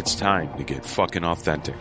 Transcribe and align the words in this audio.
It's 0.00 0.14
time 0.14 0.56
to 0.56 0.64
get 0.64 0.82
fucking 0.82 1.24
authentic. 1.24 1.76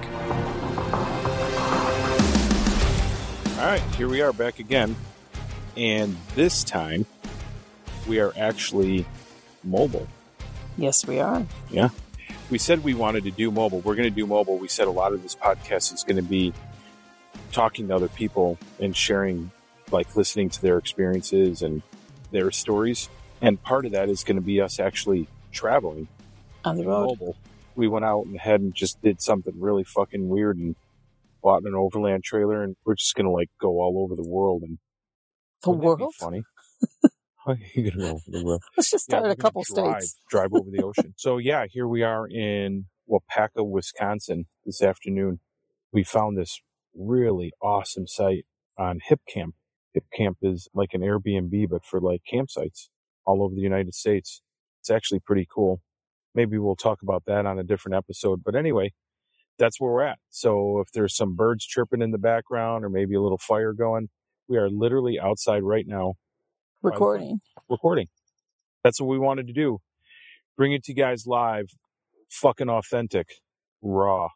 All 3.57 3.65
right, 3.65 3.81
here 3.95 4.09
we 4.09 4.19
are 4.19 4.33
back 4.33 4.59
again. 4.59 4.97
And 5.77 6.17
this 6.35 6.65
time, 6.65 7.05
we 8.09 8.19
are 8.19 8.33
actually 8.35 9.05
mobile. 9.63 10.05
Yes, 10.77 11.07
we 11.07 11.21
are. 11.21 11.45
Yeah. 11.71 11.91
We 12.49 12.57
said 12.57 12.83
we 12.83 12.93
wanted 12.93 13.23
to 13.23 13.31
do 13.31 13.51
mobile. 13.51 13.79
We're 13.79 13.95
going 13.95 14.09
to 14.09 14.13
do 14.13 14.27
mobile. 14.27 14.57
We 14.57 14.67
said 14.67 14.87
a 14.87 14.91
lot 14.91 15.13
of 15.13 15.23
this 15.23 15.33
podcast 15.33 15.93
is 15.93 16.03
going 16.03 16.17
to 16.17 16.21
be 16.21 16.51
talking 17.53 17.87
to 17.87 17.95
other 17.95 18.09
people 18.09 18.57
and 18.81 18.93
sharing, 18.93 19.49
like 19.93 20.13
listening 20.17 20.49
to 20.49 20.61
their 20.61 20.77
experiences 20.77 21.61
and 21.61 21.81
their 22.31 22.51
stories. 22.51 23.07
And 23.41 23.63
part 23.63 23.85
of 23.85 23.93
that 23.93 24.09
is 24.09 24.25
going 24.25 24.35
to 24.35 24.41
be 24.41 24.59
us 24.59 24.77
actually 24.77 25.29
traveling 25.53 26.09
On 26.65 26.75
the 26.75 26.83
road. 26.83 27.17
mobile. 27.17 27.37
We 27.79 27.87
went 27.87 28.05
out 28.05 28.25
and 28.25 28.39
had 28.39 28.61
and 28.61 28.75
just 28.75 29.01
did 29.01 29.21
something 29.21 29.53
really 29.59 29.85
fucking 29.85 30.29
weird 30.29 30.57
and 30.57 30.75
bought 31.41 31.63
an 31.63 31.75
overland 31.75 32.23
trailer 32.25 32.63
and 32.63 32.75
we're 32.85 32.95
just 32.95 33.15
gonna 33.15 33.31
like 33.31 33.49
go 33.61 33.79
all 33.81 34.03
over 34.03 34.15
the 34.21 34.27
world 34.27 34.63
and 34.63 34.79
The 35.63 35.71
world? 35.71 36.13
funny. 36.19 36.43
How 37.45 37.53
are 37.53 37.59
you 37.75 37.89
gonna 37.91 38.03
go 38.03 38.11
over 38.15 38.23
the 38.27 38.43
world? 38.45 38.63
Let's 38.77 38.91
just 38.91 39.05
start 39.05 39.23
we're 39.23 39.31
a 39.31 39.35
couple 39.37 39.63
drive, 39.63 40.01
states. 40.03 40.19
Drive 40.29 40.53
over 40.53 40.69
the 40.69 40.83
ocean. 40.87 41.13
so 41.17 41.37
yeah, 41.37 41.65
here 41.71 41.87
we 41.87 42.03
are 42.03 42.27
in 42.27 42.85
Waupaca, 43.09 43.67
Wisconsin 43.67 44.45
this 44.65 44.81
afternoon. 44.83 45.39
We 45.93 46.03
found 46.03 46.37
this 46.37 46.61
really 46.95 47.53
awesome 47.61 48.07
site 48.07 48.45
on 48.77 48.99
Hip 49.07 49.21
Camp. 49.33 49.55
Hip 49.93 50.05
Camp 50.15 50.37
is 50.41 50.67
like 50.73 50.93
an 50.93 51.01
Airbnb, 51.01 51.69
but 51.69 51.85
for 51.85 52.01
like 52.01 52.21
campsites 52.31 52.89
all 53.25 53.43
over 53.43 53.55
the 53.55 53.61
United 53.61 53.93
States. 53.95 54.41
It's 54.81 54.89
actually 54.91 55.19
pretty 55.21 55.47
cool. 55.53 55.81
Maybe 56.35 56.57
we'll 56.57 56.75
talk 56.77 57.01
about 57.03 57.23
that 57.27 57.45
on 57.45 57.59
a 57.59 57.63
different 57.63 57.95
episode. 57.97 58.43
But 58.43 58.55
anyway, 58.55 58.93
that's 59.59 59.79
where 59.81 59.91
we're 59.91 60.03
at. 60.03 60.19
So 60.29 60.79
if 60.81 60.91
there's 60.93 61.15
some 61.15 61.35
birds 61.35 61.65
chirping 61.65 62.01
in 62.01 62.11
the 62.11 62.19
background 62.19 62.85
or 62.85 62.89
maybe 62.89 63.15
a 63.15 63.21
little 63.21 63.39
fire 63.39 63.73
going, 63.73 64.09
we 64.49 64.57
are 64.57 64.69
literally 64.69 65.19
outside 65.19 65.63
right 65.63 65.85
now 65.87 66.15
Recording. 66.83 67.41
recording. 67.69 68.07
That's 68.83 69.01
what 69.01 69.07
we 69.09 69.19
wanted 69.19 69.47
to 69.47 69.53
do. 69.53 69.79
Bring 70.57 70.73
it 70.73 70.83
to 70.85 70.91
you 70.93 70.97
guys 70.97 71.25
live, 71.27 71.67
fucking 72.29 72.69
authentic, 72.69 73.27
raw. 73.81 74.29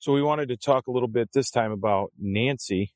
So 0.00 0.12
we 0.12 0.22
wanted 0.22 0.48
to 0.50 0.56
talk 0.56 0.86
a 0.88 0.92
little 0.92 1.08
bit 1.08 1.30
this 1.34 1.50
time 1.50 1.72
about 1.72 2.12
Nancy. 2.18 2.92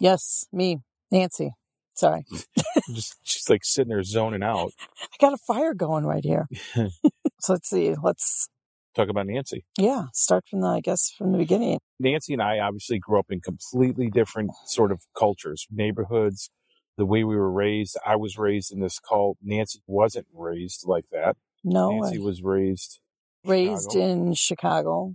Yes, 0.00 0.46
me, 0.52 0.78
Nancy. 1.10 1.52
Sorry. 1.94 2.26
Just 2.94 3.16
she's 3.24 3.48
like 3.50 3.64
sitting 3.64 3.90
there 3.90 4.02
zoning 4.02 4.42
out. 4.42 4.72
I 5.02 5.06
got 5.20 5.34
a 5.34 5.38
fire 5.38 5.74
going 5.74 6.06
right 6.06 6.24
here. 6.24 6.48
so 7.40 7.54
let's 7.54 7.68
see. 7.68 7.94
Let's, 8.02 8.48
Talk 8.94 9.08
about 9.08 9.26
Nancy. 9.26 9.64
yeah, 9.78 10.06
start 10.12 10.44
from 10.50 10.60
the, 10.60 10.66
I 10.66 10.80
guess, 10.80 11.12
from 11.16 11.32
the 11.32 11.38
beginning. 11.38 11.78
Nancy 12.00 12.32
and 12.32 12.42
I 12.42 12.58
obviously 12.58 12.98
grew 12.98 13.18
up 13.18 13.26
in 13.30 13.40
completely 13.40 14.10
different 14.10 14.50
sort 14.66 14.90
of 14.90 15.02
cultures, 15.16 15.66
neighborhoods, 15.70 16.50
the 16.96 17.06
way 17.06 17.22
we 17.22 17.36
were 17.36 17.50
raised. 17.50 17.96
I 18.04 18.16
was 18.16 18.38
raised 18.38 18.72
in 18.72 18.80
this 18.80 18.98
cult. 18.98 19.38
Nancy 19.42 19.80
wasn't 19.86 20.26
raised 20.34 20.84
like 20.84 21.04
that. 21.12 21.36
No, 21.62 21.90
Nancy 21.90 22.18
I 22.18 22.20
was 22.20 22.42
raised 22.42 23.00
raised 23.44 23.92
Chicago. 23.92 24.10
in 24.10 24.34
Chicago, 24.34 25.14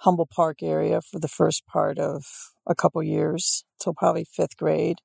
Humboldt 0.00 0.30
Park 0.30 0.62
area 0.62 1.00
for 1.00 1.18
the 1.18 1.28
first 1.28 1.66
part 1.66 1.98
of 1.98 2.24
a 2.66 2.74
couple 2.74 3.02
years 3.02 3.64
till 3.80 3.94
probably 3.94 4.24
fifth 4.24 4.56
grade. 4.56 4.98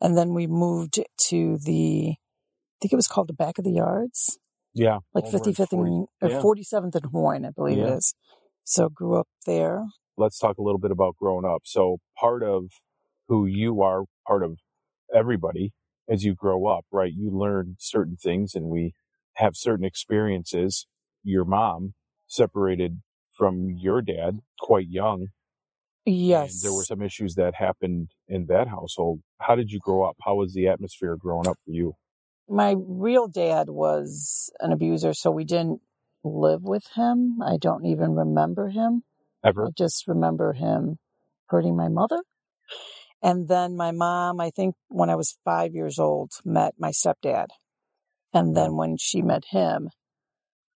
And 0.00 0.16
then 0.16 0.34
we 0.34 0.46
moved 0.46 1.00
to 1.28 1.58
the, 1.58 2.14
I 2.14 2.76
think 2.80 2.92
it 2.92 2.96
was 2.96 3.08
called 3.08 3.28
the 3.28 3.34
back 3.34 3.58
of 3.58 3.64
the 3.64 3.72
yards, 3.72 4.38
yeah, 4.74 4.98
like 5.14 5.24
over 5.24 5.38
55th 5.38 5.70
40 5.70 5.90
and 5.90 6.06
or 6.22 6.30
yeah. 6.30 6.40
47th 6.40 6.94
and 6.94 7.06
Horn, 7.06 7.44
I 7.44 7.50
believe 7.50 7.78
it 7.78 7.88
Yeah. 7.88 7.96
is. 7.96 8.14
So 8.64 8.88
grew 8.88 9.16
up 9.18 9.28
there. 9.46 9.84
let's 10.16 10.38
talk 10.38 10.58
a 10.58 10.62
little 10.62 10.78
bit 10.78 10.90
about 10.92 11.16
growing 11.16 11.44
up. 11.44 11.62
So 11.64 11.98
part 12.18 12.42
of 12.42 12.66
who 13.28 13.46
you 13.46 13.82
are, 13.82 14.04
part 14.26 14.42
of 14.44 14.58
everybody 15.14 15.72
as 16.08 16.24
you 16.24 16.34
grow 16.34 16.66
up, 16.66 16.84
right? 16.92 17.12
You 17.14 17.30
learn 17.30 17.76
certain 17.78 18.16
things 18.16 18.54
and 18.54 18.66
we 18.66 18.92
have 19.36 19.56
certain 19.56 19.84
experiences. 19.84 20.86
Your 21.24 21.44
mom 21.44 21.94
separated 22.26 23.00
from 23.32 23.70
your 23.78 24.02
dad 24.02 24.40
quite 24.60 24.88
young. 24.88 25.28
Yes. 26.04 26.54
And 26.54 26.62
there 26.62 26.76
were 26.76 26.84
some 26.84 27.02
issues 27.02 27.34
that 27.36 27.54
happened 27.56 28.10
in 28.28 28.46
that 28.46 28.68
household. 28.68 29.20
How 29.40 29.54
did 29.56 29.70
you 29.70 29.80
grow 29.80 30.02
up? 30.04 30.16
How 30.24 30.36
was 30.36 30.54
the 30.54 30.68
atmosphere 30.68 31.16
growing 31.16 31.46
up 31.48 31.58
for 31.64 31.72
you? 31.72 31.94
My 32.48 32.74
real 32.78 33.28
dad 33.28 33.68
was 33.68 34.50
an 34.60 34.72
abuser, 34.72 35.14
so 35.14 35.30
we 35.30 35.44
didn't 35.44 35.80
live 36.24 36.62
with 36.62 36.84
him. 36.94 37.40
I 37.42 37.56
don't 37.58 37.84
even 37.86 38.14
remember 38.14 38.68
him. 38.68 39.02
Ever? 39.44 39.66
I 39.66 39.70
just 39.76 40.06
remember 40.06 40.52
him 40.52 40.98
hurting 41.46 41.76
my 41.76 41.88
mother. 41.88 42.22
And 43.22 43.48
then 43.48 43.76
my 43.76 43.92
mom, 43.92 44.40
I 44.40 44.50
think 44.50 44.74
when 44.88 45.10
I 45.10 45.14
was 45.14 45.38
five 45.44 45.74
years 45.74 45.98
old, 45.98 46.32
met 46.44 46.74
my 46.78 46.90
stepdad. 46.90 47.48
And 48.34 48.56
then 48.56 48.76
when 48.76 48.96
she 48.98 49.22
met 49.22 49.44
him, 49.50 49.90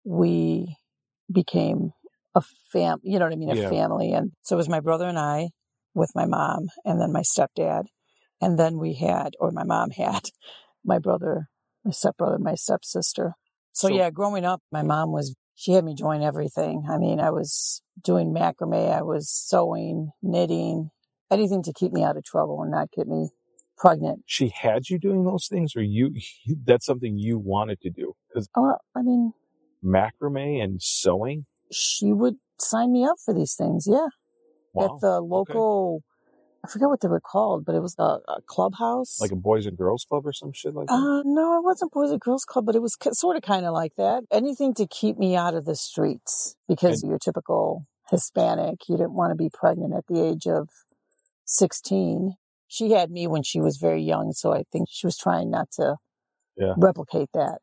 we 0.04 0.77
became 1.33 1.93
a 2.34 2.43
fam, 2.71 2.98
you 3.03 3.19
know 3.19 3.25
what 3.25 3.33
I 3.33 3.37
mean? 3.37 3.50
A 3.50 3.56
Yeah. 3.56 3.69
family. 3.69 4.12
And 4.12 4.33
so 4.43 4.56
it 4.56 4.59
was 4.59 4.69
my 4.69 4.81
brother 4.81 5.09
and 5.09 5.19
I 5.19 5.50
with 5.94 6.10
my 6.15 6.27
mom 6.27 6.69
and 6.84 7.00
then 7.00 7.12
my 7.12 7.22
stepdad. 7.22 7.87
And 8.41 8.59
then 8.59 8.78
we 8.78 8.94
had, 8.94 9.34
or 9.41 9.50
my 9.50 9.65
mom 9.65 9.91
had 9.91 10.28
my 10.84 10.98
brother, 10.98 11.48
my 11.87 11.93
stepbrother, 11.93 12.39
my 12.39 12.55
stepsister. 12.55 13.35
So, 13.73 13.89
So- 13.89 13.95
yeah, 13.95 14.11
growing 14.11 14.45
up, 14.45 14.61
my 14.73 14.83
mom 14.83 15.13
was, 15.13 15.35
she 15.55 15.73
had 15.73 15.85
me 15.85 15.95
join 15.95 16.23
everything. 16.23 16.85
I 16.91 16.99
mean, 16.99 17.21
I 17.21 17.31
was 17.31 17.83
doing 18.03 18.35
macrame, 18.35 18.93
I 18.93 19.03
was 19.03 19.31
sewing, 19.31 20.11
knitting, 20.23 20.91
anything 21.31 21.63
to 21.63 21.73
keep 21.73 21.93
me 21.93 22.03
out 22.03 22.17
of 22.17 22.25
trouble 22.25 22.61
and 22.63 22.71
not 22.71 22.91
get 22.91 23.07
me 23.07 23.31
pregnant. 23.79 24.23
She 24.27 24.49
had 24.49 24.89
you 24.89 24.99
doing 24.99 25.25
those 25.25 25.47
things 25.49 25.75
or 25.77 25.83
you, 25.83 26.15
that's 26.65 26.85
something 26.87 27.19
you 27.19 27.39
wanted 27.39 27.81
to 27.83 27.91
do? 27.91 28.15
Because 28.29 28.49
Oh, 28.57 28.71
uh, 28.71 28.77
I 28.97 29.03
mean, 29.03 29.33
macrame 29.85 30.63
and 30.63 30.83
sewing? 30.83 31.47
she 31.73 32.13
would 32.13 32.37
sign 32.61 32.93
me 32.93 33.05
up 33.05 33.17
for 33.25 33.35
these 33.35 33.55
things. 33.55 33.87
Yeah. 33.91 34.07
Wow. 34.73 34.85
At 34.85 35.01
the 35.01 35.21
local, 35.21 36.03
I 36.66 36.69
forget 36.69 36.88
what 36.88 37.00
they 37.00 37.09
were 37.09 37.21
called, 37.21 37.65
but 37.65 37.77
it 37.77 37.81
was 37.81 37.94
a, 37.99 38.03
a 38.28 38.43
clubhouse. 38.47 39.21
like 39.21 39.31
a 39.31 39.37
boys 39.37 39.66
and 39.66 39.77
girls 39.77 40.04
club 40.09 40.27
or 40.27 40.32
some 40.32 40.53
shit 40.53 40.75
like 40.75 40.88
that? 40.88 40.94
Uh, 40.94 41.22
no, 41.25 41.59
it 41.59 41.65
wasn't 41.65 41.93
Boys 41.93 42.10
and 42.10 42.21
Girls 42.21 42.44
Club, 42.44 42.66
but 42.66 42.75
it 42.75 42.82
was 42.82 42.97
sort 43.12 43.37
of 43.37 43.43
kind 43.43 43.65
of 43.65 43.72
like 43.72 43.94
that. 43.97 44.25
Anything 44.32 44.75
to 44.75 44.87
keep 44.87 45.16
me 45.16 45.37
out 45.37 45.54
of 45.54 45.65
the 45.65 45.77
streets 45.77 46.56
because 46.69 47.04
you're 47.04 47.21
typical 47.21 47.87
Hispanic. 48.10 48.81
You 48.88 48.97
didn't 48.97 49.15
want 49.15 49.31
to 49.31 49.37
be 49.37 49.49
pregnant 49.49 49.94
at 49.94 50.06
the 50.09 50.21
age 50.21 50.47
of 50.49 50.69
16. 51.44 52.34
She 52.66 52.91
had 52.91 53.12
me 53.12 53.28
when 53.28 53.44
she 53.44 53.60
was 53.60 53.77
very 53.77 54.03
young, 54.03 54.33
so 54.33 54.53
I 54.53 54.65
think 54.72 54.88
she 54.91 55.06
was 55.06 55.16
trying 55.16 55.50
not 55.50 55.71
to 55.72 55.97
Yeah. 56.56 56.75
replicate 56.77 57.31
that. 57.33 57.59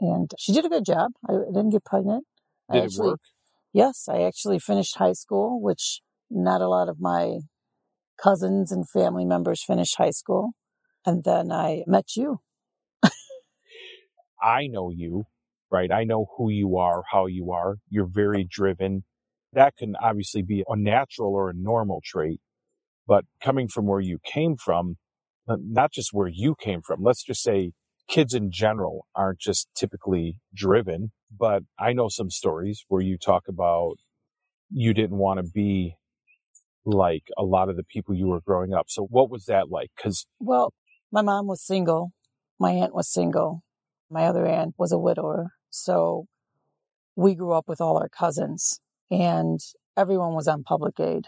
And 0.00 0.32
she 0.36 0.52
did 0.52 0.64
a 0.64 0.68
good 0.68 0.84
job. 0.84 1.12
I 1.28 1.34
didn't 1.46 1.70
get 1.70 1.84
pregnant. 1.84 2.24
I 2.68 2.80
Did 2.80 2.92
it 2.92 2.98
work? 2.98 3.20
Yes, 3.72 4.08
I 4.08 4.22
actually 4.22 4.58
finished 4.58 4.96
high 4.96 5.12
school, 5.12 5.60
which 5.60 6.00
not 6.28 6.60
a 6.60 6.68
lot 6.68 6.88
of 6.88 6.98
my 7.00 7.40
cousins 8.22 8.72
and 8.72 8.88
family 8.88 9.24
members 9.24 9.64
finished 9.64 9.96
high 9.96 10.10
school. 10.10 10.50
And 11.06 11.24
then 11.24 11.50
I 11.52 11.84
met 11.86 12.16
you. 12.16 12.40
I 14.42 14.66
know 14.66 14.90
you, 14.90 15.24
right? 15.70 15.90
I 15.90 16.04
know 16.04 16.26
who 16.36 16.50
you 16.50 16.76
are, 16.76 17.02
how 17.10 17.26
you 17.26 17.50
are. 17.52 17.76
You're 17.88 18.08
very 18.10 18.44
driven. 18.44 19.04
That 19.52 19.76
can 19.76 19.96
obviously 19.96 20.42
be 20.42 20.64
a 20.68 20.76
natural 20.76 21.34
or 21.34 21.50
a 21.50 21.54
normal 21.54 22.00
trait, 22.04 22.40
but 23.06 23.24
coming 23.42 23.68
from 23.68 23.86
where 23.86 24.00
you 24.00 24.18
came 24.24 24.56
from, 24.56 24.96
uh, 25.48 25.56
not 25.60 25.92
just 25.92 26.10
where 26.12 26.28
you 26.28 26.54
came 26.60 26.82
from, 26.82 27.02
let's 27.02 27.24
just 27.24 27.42
say 27.42 27.72
kids 28.08 28.34
in 28.34 28.50
general 28.50 29.06
aren't 29.14 29.40
just 29.40 29.68
typically 29.74 30.40
driven, 30.54 31.12
but 31.36 31.62
I 31.78 31.92
know 31.92 32.08
some 32.08 32.30
stories 32.30 32.84
where 32.88 33.02
you 33.02 33.18
talk 33.18 33.44
about 33.48 33.96
you 34.70 34.92
didn't 34.92 35.18
want 35.18 35.38
to 35.38 35.50
be 35.52 35.96
like 36.94 37.24
a 37.36 37.44
lot 37.44 37.68
of 37.68 37.76
the 37.76 37.84
people 37.84 38.14
you 38.14 38.28
were 38.28 38.40
growing 38.40 38.72
up. 38.74 38.86
So 38.88 39.06
what 39.10 39.30
was 39.30 39.44
that 39.46 39.70
like? 39.70 39.90
Cause 40.02 40.26
Well, 40.40 40.72
my 41.12 41.22
mom 41.22 41.46
was 41.46 41.62
single. 41.62 42.12
My 42.58 42.72
aunt 42.72 42.94
was 42.94 43.12
single. 43.12 43.62
My 44.10 44.24
other 44.24 44.46
aunt 44.46 44.74
was 44.78 44.92
a 44.92 44.98
widower. 44.98 45.52
So 45.70 46.26
we 47.16 47.34
grew 47.34 47.52
up 47.52 47.68
with 47.68 47.80
all 47.80 47.98
our 47.98 48.08
cousins 48.08 48.80
and 49.10 49.60
everyone 49.96 50.34
was 50.34 50.48
on 50.48 50.62
public 50.62 50.98
aid. 51.00 51.26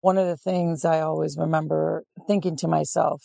One 0.00 0.18
of 0.18 0.26
the 0.26 0.36
things 0.36 0.84
I 0.84 1.00
always 1.00 1.36
remember 1.38 2.04
thinking 2.26 2.56
to 2.56 2.68
myself, 2.68 3.22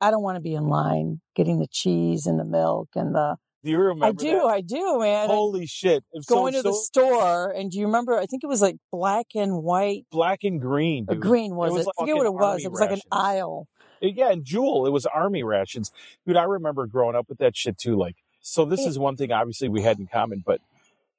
I 0.00 0.10
don't 0.10 0.22
want 0.22 0.36
to 0.36 0.42
be 0.42 0.54
in 0.54 0.68
line 0.68 1.20
getting 1.34 1.58
the 1.58 1.68
cheese 1.70 2.26
and 2.26 2.38
the 2.38 2.44
milk 2.44 2.88
and 2.94 3.14
the. 3.14 3.36
Do 3.66 3.72
you 3.72 3.78
remember 3.78 4.06
I 4.06 4.12
do, 4.12 4.30
that? 4.30 4.44
I 4.44 4.60
do, 4.60 4.98
man. 5.00 5.28
Holy 5.28 5.66
shit. 5.66 6.04
So- 6.22 6.34
Going 6.36 6.52
to 6.54 6.62
the 6.62 6.72
so- 6.72 6.78
store 6.82 7.50
and 7.50 7.68
do 7.70 7.78
you 7.78 7.86
remember? 7.86 8.16
I 8.16 8.26
think 8.26 8.44
it 8.44 8.46
was 8.46 8.62
like 8.62 8.76
black 8.92 9.26
and 9.34 9.62
white, 9.62 10.06
black 10.12 10.44
and 10.44 10.60
green. 10.60 11.04
or 11.08 11.14
Dude. 11.14 11.22
green 11.22 11.56
was 11.56 11.72
it? 11.72 11.78
was 11.78 11.88
I 11.88 12.02
forget 12.02 12.16
what 12.16 12.26
it 12.26 12.32
was. 12.34 12.64
It 12.64 12.70
was 12.70 12.80
like 12.80 12.92
an 12.92 13.00
aisle. 13.10 13.66
Eh, 14.02 14.10
yeah, 14.14 14.30
and 14.30 14.44
Jewel, 14.44 14.86
it 14.86 14.90
was 14.90 15.04
army 15.04 15.42
rations. 15.42 15.90
Dude, 16.24 16.36
I 16.36 16.44
remember 16.44 16.86
growing 16.86 17.16
up 17.16 17.28
with 17.28 17.38
that 17.38 17.56
shit 17.56 17.76
too. 17.76 17.96
Like, 17.96 18.14
so 18.40 18.64
this 18.64 18.80
It- 18.86 18.88
is 18.88 18.98
one 19.00 19.16
thing 19.16 19.32
obviously 19.32 19.68
we 19.68 19.82
had 19.82 19.98
in 19.98 20.06
common, 20.06 20.44
but 20.46 20.60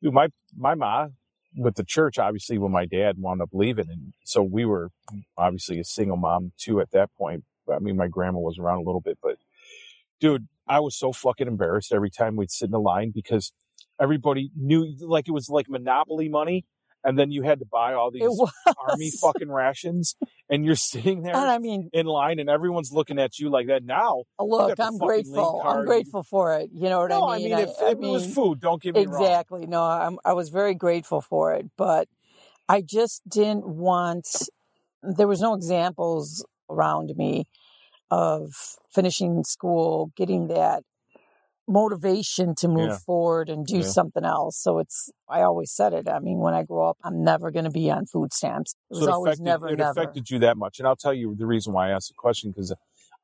dude, 0.02 0.14
my, 0.14 0.30
my 0.56 0.74
ma 0.74 1.08
with 1.58 1.76
the 1.76 1.84
church, 1.84 2.18
obviously, 2.18 2.58
when 2.58 2.72
my 2.72 2.86
dad 2.86 3.18
wound 3.20 3.42
up 3.42 3.50
leaving, 3.52 3.90
and 3.90 4.14
so 4.24 4.42
we 4.44 4.64
were 4.64 4.90
obviously 5.38 5.80
a 5.80 5.84
single 5.84 6.16
mom 6.18 6.54
too 6.58 6.80
at 6.80 6.92
that 6.92 7.10
point. 7.18 7.44
I 7.70 7.80
mean, 7.80 7.98
my 7.98 8.08
grandma 8.08 8.40
was 8.40 8.58
around 8.58 8.78
a 8.78 8.84
little 8.84 9.02
bit, 9.02 9.18
but 9.22 9.38
dude, 10.22 10.48
I 10.68 10.80
was 10.80 10.98
so 10.98 11.12
fucking 11.12 11.48
embarrassed 11.48 11.94
every 11.94 12.10
time 12.10 12.36
we'd 12.36 12.52
sit 12.52 12.66
in 12.66 12.72
the 12.72 12.80
line 12.80 13.12
because 13.14 13.52
everybody 14.00 14.52
knew 14.56 14.96
like 15.02 15.28
it 15.28 15.32
was 15.32 15.50
like 15.50 15.70
monopoly 15.70 16.30
money 16.30 16.66
and 17.04 17.18
then 17.18 17.32
you 17.32 17.42
had 17.42 17.60
to 17.60 17.66
buy 17.66 17.94
all 17.94 18.12
these 18.12 18.28
army 18.90 19.12
fucking 19.22 19.50
rations 19.50 20.16
and 20.50 20.66
you're 20.66 20.76
sitting 20.94 21.22
there 21.22 21.36
and 21.36 21.50
I 21.50 21.58
mean 21.58 21.90
in 21.94 22.06
line 22.06 22.40
and 22.40 22.50
everyone's 22.50 22.92
looking 22.92 23.20
at 23.20 23.40
you 23.40 23.50
like 23.50 23.68
that. 23.68 23.84
Now 23.84 24.24
uh, 24.40 24.44
look 24.44 24.80
i'm 24.80 24.98
grateful. 24.98 25.62
I'm 25.66 25.86
grateful 25.86 26.24
for 26.24 26.56
it. 26.56 26.70
You 26.74 26.90
know 26.90 27.00
what 27.00 27.10
no, 27.10 27.28
i 27.30 27.38
mean? 27.38 27.54
i 27.54 27.58
mean 27.58 27.68
if, 27.70 27.82
I, 27.82 27.92
if 27.92 27.94
it 27.94 28.00
was 28.00 28.34
food 28.34 28.60
don't 28.60 28.82
get 28.82 28.96
me 28.96 29.02
exactly. 29.02 29.62
Wrong. 29.62 29.70
no 29.70 29.84
I'm, 29.84 30.20
i 30.26 30.34
was 30.34 30.50
very 30.50 30.76
grateful 30.76 31.22
for 31.22 31.54
it 31.54 31.66
but 31.78 32.08
i 32.68 32.82
just 32.82 33.28
didn't 33.28 33.68
want 33.68 34.28
there 35.04 35.28
was 35.28 35.40
no 35.40 35.54
examples 35.54 36.46
around 36.70 37.14
me 37.16 37.48
of 38.12 38.54
finishing 38.94 39.44
school 39.44 40.12
getting 40.16 40.48
that 40.48 40.84
motivation 41.68 42.56
to 42.56 42.68
move 42.68 42.92
Yeah. 42.92 42.98
forward 43.00 43.50
and 43.50 43.66
do 43.66 43.78
Yeah. 43.80 43.84
something 43.84 44.24
else. 44.24 44.58
So 44.58 44.80
it's, 44.80 45.10
I 45.28 45.42
always 45.42 45.72
said 45.72 45.94
it. 45.94 46.08
I 46.08 46.20
mean, 46.20 46.40
when 46.40 46.54
I 46.54 46.64
grow 46.64 46.88
up, 46.90 46.98
I'm 47.04 47.24
never 47.24 47.52
going 47.52 47.66
to 47.66 47.72
be 47.72 47.92
on 47.92 48.06
food 48.06 48.34
stamps. 48.34 48.76
It 48.90 48.96
was 48.96 49.04
So 49.04 49.10
it 49.10 49.14
always 49.14 49.30
affected, 49.32 49.46
never, 49.46 49.68
it 49.68 49.78
never. 49.78 50.00
affected 50.02 50.30
you 50.30 50.40
that 50.40 50.58
much. 50.58 50.80
And 50.80 50.88
I'll 50.88 50.96
tell 50.96 51.14
you 51.14 51.36
the 51.38 51.46
reason 51.46 51.74
why 51.74 51.90
I 51.90 51.92
asked 51.92 52.08
the 52.10 52.14
question 52.18 52.52
because 52.52 52.74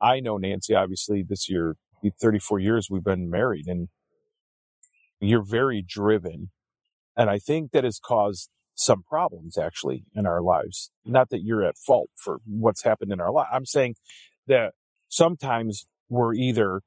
I 0.02 0.20
know 0.20 0.38
Nancy, 0.38 0.76
obviously, 0.76 1.24
this 1.24 1.50
year, 1.50 1.78
34 2.22 2.60
years 2.60 2.90
we've 2.90 3.04
been 3.04 3.30
married, 3.30 3.68
and 3.68 3.88
you're 5.22 5.44
very 5.46 5.82
driven. 5.82 6.52
And 7.16 7.30
I 7.30 7.40
think 7.40 7.72
that 7.72 7.86
has 7.86 8.00
caused 8.00 8.50
some 8.76 9.04
problems 9.04 9.58
actually 9.58 10.04
in 10.16 10.26
our 10.26 10.42
lives. 10.42 10.92
Not 11.06 11.30
that 11.30 11.44
you're 11.44 11.64
at 11.64 11.78
fault 11.78 12.10
for 12.18 12.40
what's 12.46 12.84
happened 12.84 13.14
in 13.14 13.22
our 13.22 13.32
life. 13.32 13.48
I'm 13.54 13.66
saying 13.66 13.96
that 14.48 14.74
sometimes 15.10 15.86
we're 16.10 16.34
either 16.34 16.82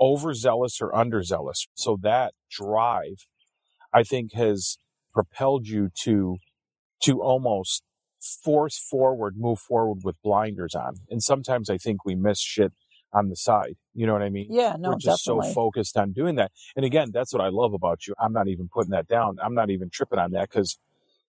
overzealous 0.00 0.80
or 0.80 0.90
underzealous. 0.92 1.66
So 1.74 1.98
that 2.02 2.32
drive, 2.50 3.26
I 3.92 4.02
think, 4.02 4.32
has 4.34 4.76
propelled 5.12 5.66
you 5.68 5.90
to 6.02 6.36
to 7.04 7.20
almost 7.22 7.82
force 8.42 8.78
forward, 8.78 9.34
move 9.36 9.58
forward 9.58 9.98
with 10.04 10.16
blinders 10.22 10.74
on. 10.74 10.94
And 11.10 11.22
sometimes 11.22 11.68
I 11.68 11.76
think 11.76 12.04
we 12.04 12.14
miss 12.14 12.40
shit 12.40 12.72
on 13.12 13.28
the 13.28 13.36
side. 13.36 13.76
You 13.92 14.06
know 14.06 14.12
what 14.14 14.22
I 14.22 14.30
mean? 14.30 14.46
yeah, 14.50 14.76
no, 14.78 14.90
We're 14.90 14.96
just 14.96 15.24
definitely. 15.24 15.48
so 15.48 15.54
focused 15.54 15.96
on 15.96 16.12
doing 16.12 16.36
that. 16.36 16.50
And 16.74 16.84
again, 16.84 17.10
that's 17.12 17.32
what 17.32 17.42
I 17.42 17.48
love 17.50 17.74
about 17.74 18.06
you. 18.06 18.14
I'm 18.18 18.32
not 18.32 18.48
even 18.48 18.68
putting 18.72 18.90
that 18.90 19.06
down. 19.06 19.36
I'm 19.42 19.54
not 19.54 19.70
even 19.70 19.90
tripping 19.90 20.18
on 20.18 20.32
that 20.32 20.48
because, 20.50 20.78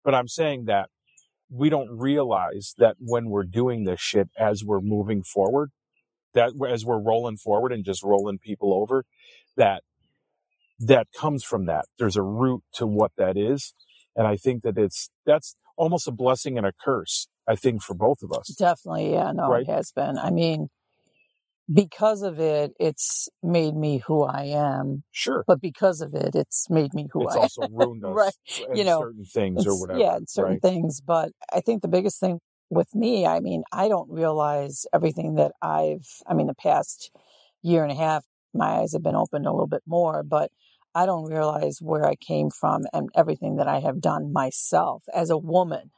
but 0.06 0.14
I'm 0.16 0.28
saying 0.28 0.66
that 0.66 0.90
we 1.54 1.70
don't 1.70 1.92
realize 2.00 2.76
that 2.80 2.98
when 3.00 3.30
we're 3.30 3.46
doing 3.46 3.86
this 3.86 4.02
shit 4.02 4.30
as 4.40 4.66
we're 4.66 4.82
moving 4.82 5.24
forward, 5.24 5.72
that 6.34 6.54
as 6.70 6.86
we're 6.86 7.02
rolling 7.02 7.38
forward 7.38 7.74
and 7.74 7.86
just 7.86 8.04
rolling 8.04 8.40
people 8.40 8.74
over, 8.74 9.06
that 9.58 9.84
that 10.80 11.08
comes 11.18 11.44
from 11.44 11.66
that. 11.68 11.86
There's 12.00 12.18
a 12.18 12.24
root 12.24 12.64
to 12.76 12.88
what 12.88 13.12
that 13.18 13.38
is. 13.38 13.74
And 14.16 14.28
I 14.28 14.38
think 14.38 14.64
that 14.64 14.78
it's, 14.78 15.10
that's 15.26 15.56
almost 15.78 16.08
a 16.08 16.12
blessing 16.12 16.58
and 16.58 16.68
a 16.68 16.74
curse, 16.84 17.28
I 17.48 17.56
think, 17.56 17.84
for 17.84 17.94
both 17.96 18.20
of 18.24 18.32
us. 18.34 18.48
Definitely, 18.58 19.14
yeah, 19.14 19.32
no, 19.34 19.50
Right? 19.50 19.64
it 19.64 19.68
has 19.70 19.92
been. 19.92 20.18
I 20.20 20.32
mean, 20.32 20.70
because 21.72 22.22
of 22.22 22.40
it, 22.40 22.74
it's 22.80 23.30
made 23.42 23.76
me 23.76 24.04
who 24.06 24.24
I 24.24 24.44
am. 24.44 25.04
Sure. 25.12 25.44
But 25.48 25.62
because 25.62 26.02
of 26.02 26.14
it, 26.14 26.36
it's 26.36 26.70
made 26.70 26.94
me 26.94 27.08
who 27.12 27.24
It's 27.24 27.36
I 27.36 27.40
am. 27.40 27.46
It's 27.46 27.58
also 27.58 27.72
ruined 27.74 28.06
us 28.06 28.12
Right. 28.14 28.78
You 28.78 28.84
know, 28.84 29.00
certain 29.00 29.26
things 29.26 29.66
or 29.66 29.80
whatever. 29.80 30.00
Yeah, 30.00 30.18
in 30.18 30.28
certain 30.28 30.54
right? 30.54 30.62
things. 30.62 31.02
But 31.02 31.32
I 31.52 31.62
think 31.62 31.82
the 31.82 31.88
biggest 31.88 32.20
thing 32.20 32.40
with 32.70 32.94
me, 32.94 33.26
I 33.26 33.40
mean, 33.40 33.64
I 33.72 33.88
don't 33.88 34.10
realize 34.10 34.86
everything 34.94 35.36
that 35.36 35.54
I've, 35.62 36.08
I 36.28 36.34
mean, 36.34 36.48
the 36.48 36.56
past 36.56 37.12
year 37.62 37.84
and 37.84 37.92
a 37.92 37.96
half, 37.96 38.26
my 38.54 38.82
eyes 38.82 38.94
have 38.94 39.04
been 39.04 39.16
opened 39.16 39.46
a 39.46 39.52
little 39.52 39.68
bit 39.68 39.84
more, 39.88 40.24
but 40.24 40.52
I 40.96 41.06
don't 41.06 41.32
realize 41.32 41.80
where 41.82 42.06
I 42.06 42.16
came 42.16 42.50
from 42.50 42.84
and 42.94 43.10
everything 43.16 43.56
that 43.56 43.68
I 43.68 43.80
have 43.80 44.02
done 44.02 44.32
myself 44.32 45.04
as 45.14 45.30
a 45.30 45.38
woman. 45.38 45.92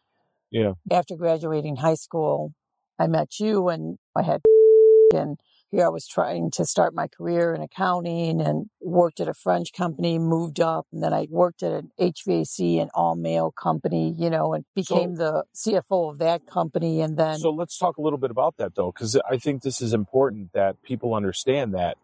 Yeah. 0.52 0.74
After 0.90 1.16
graduating 1.16 1.78
high 1.78 1.96
school, 1.96 2.54
I 3.00 3.08
met 3.08 3.40
you 3.40 3.68
and 3.68 3.98
I 4.16 4.22
had, 4.22 4.42
and 5.14 5.38
here 5.72 5.86
I 5.86 5.90
was 5.90 6.08
trying 6.08 6.52
to 6.52 6.66
start 6.66 6.94
my 6.94 7.08
career 7.08 7.54
in 7.54 7.62
accounting 7.62 8.42
and 8.42 8.68
worked 8.82 9.20
at 9.20 9.28
a 9.28 9.34
French 9.34 9.74
company, 9.74 10.20
moved 10.20 10.60
up, 10.60 10.88
and 10.94 11.04
then 11.04 11.14
I 11.14 11.28
worked 11.30 11.64
at 11.64 11.72
an 11.72 11.92
HVAC 12.00 12.82
and 12.82 12.90
all 12.94 13.16
male 13.16 13.52
company, 13.52 14.14
you 14.18 14.30
know, 14.30 14.54
and 14.54 14.64
became 14.76 15.16
the 15.16 15.44
CFO 15.56 16.12
of 16.12 16.20
that 16.20 16.46
company. 16.46 17.02
And 17.02 17.18
then, 17.18 17.38
So 17.40 17.50
let's 17.50 17.78
talk 17.78 17.98
a 17.98 18.02
little 18.02 18.20
bit 18.20 18.32
about 18.32 18.58
that 18.58 18.76
though, 18.76 18.92
because 18.92 19.20
I 19.30 19.38
think 19.38 19.64
this 19.64 19.82
is 19.82 19.94
important 19.94 20.54
that 20.54 20.82
people 20.84 21.14
understand 21.14 21.74
that 21.74 21.98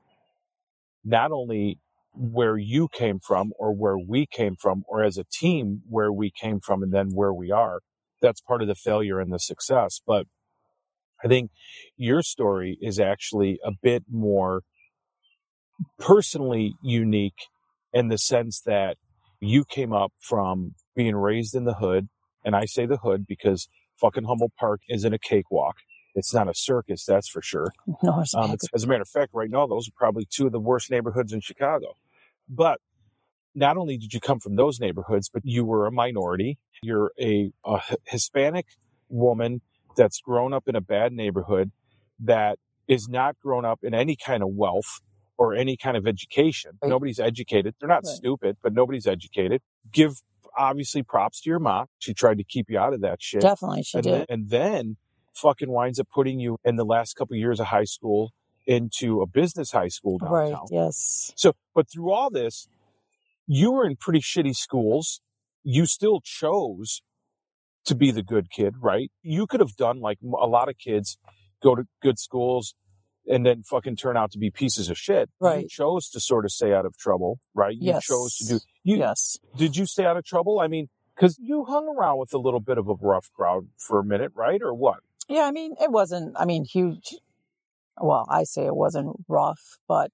not 1.04 1.32
only 1.32 1.80
where 2.14 2.58
you 2.58 2.88
came 2.90 3.20
from 3.20 3.54
or 3.58 3.74
where 3.74 3.98
we 3.98 4.26
came 4.26 4.56
from 4.56 4.84
or 4.88 5.04
as 5.04 5.18
a 5.18 5.24
team 5.32 5.82
where 5.88 6.12
we 6.12 6.30
came 6.30 6.60
from 6.60 6.84
and 6.84 6.92
then 6.94 7.12
where 7.14 7.34
we 7.34 7.52
are, 7.52 7.80
that's 8.22 8.42
part 8.42 8.62
of 8.62 8.68
the 8.68 8.76
failure 8.76 9.20
and 9.20 9.32
the 9.32 9.40
success. 9.40 10.02
But 10.06 10.28
I 11.24 11.28
think 11.28 11.52
your 11.98 12.22
story 12.22 12.78
is 12.82 13.00
actually 13.00 13.60
a 13.64 13.72
bit 13.82 14.04
more 14.10 14.64
personally 16.00 16.76
unique 16.82 17.48
in 17.94 18.08
the 18.08 18.18
sense 18.18 18.62
that 18.66 18.98
you 19.40 19.66
came 19.66 19.94
up 19.94 20.14
from 20.20 20.76
being 20.96 21.16
raised 21.16 21.56
in 21.56 21.66
the 21.66 21.74
hood. 21.74 22.08
And 22.46 22.56
I 22.56 22.66
say 22.66 22.86
the 22.86 22.98
hood 22.98 23.26
because 23.28 23.68
fucking 24.00 24.24
Humboldt 24.24 24.54
Park 24.58 24.82
isn't 24.90 25.14
a 25.14 25.20
cakewalk. 25.20 25.76
It's 26.14 26.34
not 26.34 26.50
a 26.50 26.54
circus, 26.54 27.06
that's 27.06 27.30
for 27.30 27.42
sure. 27.42 27.72
North 28.04 28.36
Um, 28.36 28.52
it's, 28.52 28.68
as 28.74 28.84
a 28.84 28.88
matter 28.88 29.02
of 29.02 29.10
fact, 29.10 29.32
right 29.34 29.50
now, 29.50 29.66
those 29.68 29.88
are 29.88 29.94
probably 29.96 30.28
two 30.30 30.46
of 30.46 30.52
the 30.52 30.60
worst 30.60 30.92
neighborhoods 30.92 31.32
in 31.32 31.40
Chicago. 31.40 31.96
But 32.50 32.80
not 33.56 33.78
only 33.78 33.98
did 33.98 34.14
you 34.14 34.20
come 34.20 34.40
from 34.40 34.56
those 34.56 34.80
neighborhoods, 34.80 35.30
but 35.30 35.44
you 35.46 35.66
were 35.66 35.86
a 35.86 35.92
minority. 35.92 36.58
You're 36.82 37.12
a 37.20 37.52
Hispanic 38.06 38.66
woman 39.10 39.62
that's 39.96 40.20
grown 40.22 40.54
up 40.54 40.68
in 40.68 40.76
a 40.76 40.82
bad 40.82 41.14
neighborhood 41.14 41.72
that 42.20 42.58
is 42.88 43.08
not 43.08 43.38
grown 43.40 43.66
up 43.66 43.80
in 43.84 43.94
any 43.94 44.16
kind 44.16 44.44
of 44.44 44.50
wealth 44.52 45.00
or 45.38 45.54
any 45.56 45.78
kind 45.78 45.98
of 45.98 46.06
education. 46.08 46.72
Right. 46.82 46.90
Nobody's 46.90 47.20
educated. 47.20 47.76
They're 47.80 47.90
not 47.90 48.04
Right. 48.06 48.16
stupid, 48.16 48.58
but 48.62 48.74
nobody's 48.74 49.08
educated. 49.08 49.62
Give 49.92 50.22
obviously 50.58 51.02
props 51.04 51.42
to 51.42 51.50
your 51.50 51.60
mom. 51.60 51.88
She 52.00 52.14
tried 52.14 52.38
to 52.38 52.44
keep 52.44 52.70
you 52.70 52.78
out 52.78 52.94
of 52.94 53.02
that 53.02 53.22
shit 53.22 53.42
definitely 53.42 53.84
she 53.84 53.98
and 53.98 54.04
did. 54.04 54.14
then, 54.14 54.26
and 54.30 54.50
then 54.50 54.98
fucking 55.34 55.72
winds 55.72 56.00
up 56.00 56.10
putting 56.14 56.40
you 56.40 56.58
in 56.66 56.76
the 56.76 56.84
last 56.86 57.16
couple 57.16 57.34
of 57.36 57.40
years 57.40 57.60
of 57.60 57.68
high 57.68 57.86
school 57.86 58.32
into 58.68 59.22
a 59.22 59.26
business 59.26 59.72
high 59.72 59.88
school 59.88 60.18
downtown. 60.18 60.34
Right. 60.52 60.56
Yes. 60.70 61.32
So, 61.36 61.54
but 61.74 61.90
through 61.90 62.12
all 62.12 62.30
this, 62.30 62.68
you 63.48 63.72
were 63.72 63.86
in 63.88 63.96
pretty 63.96 64.20
shitty 64.20 64.56
schools. 64.56 65.22
You 65.64 65.86
still 65.86 66.20
chose 66.22 67.02
to 67.86 67.96
be 67.96 68.12
the 68.12 68.24
good 68.24 68.50
kid, 68.52 68.76
right? 68.80 69.12
You 69.22 69.48
could 69.48 69.60
have 69.60 69.76
done 69.76 70.00
like 70.00 70.20
a 70.24 70.48
lot 70.48 70.70
of 70.70 70.78
kids 70.78 71.18
go 71.64 71.76
to 71.76 71.84
good 72.02 72.20
schools 72.20 72.76
and 73.28 73.46
then 73.46 73.64
fucking 73.64 73.96
turn 73.96 74.18
out 74.18 74.32
to 74.32 74.40
be 74.40 74.50
pieces 74.52 74.90
of 74.90 74.98
shit. 74.98 75.30
Right. 75.40 75.64
You 75.64 75.68
chose 75.70 76.10
to 76.10 76.20
sort 76.20 76.46
of 76.46 76.52
stay 76.52 76.74
out 76.74 76.86
of 76.86 76.98
trouble, 76.98 77.40
right? 77.54 77.74
You 77.74 77.94
Yes. 77.94 78.06
chose 78.06 78.36
to 78.38 78.46
do, 78.46 78.60
you, 78.84 78.98
yes. 78.98 79.38
did 79.58 79.76
you 79.78 79.86
stay 79.86 80.06
out 80.06 80.18
of 80.18 80.26
trouble? 80.26 80.60
I 80.60 80.68
mean, 80.68 80.90
cause 81.20 81.38
you 81.40 81.66
hung 81.66 81.88
around 81.88 82.18
with 82.20 82.34
a 82.34 82.40
little 82.40 82.60
bit 82.60 82.78
of 82.78 82.88
a 82.88 82.96
rough 82.96 83.30
crowd 83.34 83.68
for 83.78 84.00
a 84.00 84.04
minute, 84.04 84.32
right? 84.36 84.62
Or 84.62 84.74
what? 84.74 85.00
Yeah. 85.30 85.42
I 85.44 85.52
mean, 85.52 85.76
it 85.82 85.92
wasn't, 85.92 86.36
I 86.40 86.46
mean, 86.46 86.66
huge. 86.66 87.16
Well, 88.00 88.26
I 88.30 88.44
say 88.44 88.66
it 88.66 88.76
wasn't 88.76 89.16
rough, 89.28 89.78
but 89.88 90.12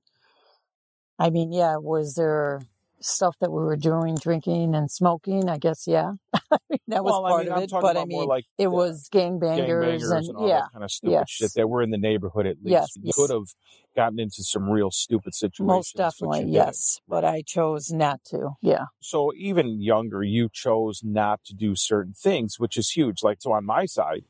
I 1.18 1.30
mean, 1.30 1.52
yeah, 1.54 1.78
was 1.78 2.16
there 2.16 2.62
stuff 3.08 3.36
that 3.42 3.52
we 3.52 3.62
were 3.62 3.78
doing, 3.78 4.16
drinking 4.22 4.76
and 4.76 4.90
smoking? 4.92 5.50
I 5.50 5.58
guess, 5.58 5.86
yeah. 5.88 6.14
I 6.52 6.58
mean, 6.70 6.80
that 6.90 7.04
was 7.04 7.12
well, 7.14 7.22
part 7.24 7.42
I 7.42 7.44
mean, 7.44 7.52
of 7.52 7.58
I'm 7.58 7.64
it. 7.64 7.72
But 7.72 7.98
I 7.98 8.06
mean, 8.06 8.28
like 8.28 8.46
it 8.58 8.68
was 8.68 9.10
gangbangers, 9.12 9.68
gangbangers 9.68 10.12
and, 10.18 10.28
and 10.28 10.38
all 10.38 10.48
yeah, 10.48 10.60
that 10.62 10.72
kind 10.74 10.84
of 10.84 10.92
stupid 10.92 11.12
yes. 11.14 11.30
shit 11.30 11.52
that 11.56 11.68
were 11.70 11.82
in 11.82 11.90
the 11.92 11.98
neighborhood 11.98 12.46
at 12.46 12.58
least. 12.58 12.72
Yes, 12.72 12.88
You 12.98 13.02
yes. 13.06 13.16
could 13.16 13.30
have 13.32 13.48
gotten 13.96 14.20
into 14.20 14.44
some 14.44 14.70
real 14.70 14.92
stupid 14.92 15.34
situations. 15.34 15.68
most 15.68 15.96
definitely, 15.96 16.46
yes. 16.46 17.00
But 17.08 17.26
I 17.26 17.42
chose 17.46 17.92
not 17.92 18.24
to. 18.26 18.52
Yeah. 18.62 18.86
So 19.02 19.32
even 19.36 19.82
younger, 19.82 20.24
you 20.24 20.50
chose 20.52 21.02
not 21.04 21.44
to 21.46 21.54
do 21.56 21.76
certain 21.76 22.14
things, 22.14 22.60
which 22.60 22.78
is 22.78 22.90
huge. 22.92 23.24
Like, 23.24 23.38
so 23.42 23.52
on 23.54 23.66
my 23.66 23.86
side, 23.86 24.24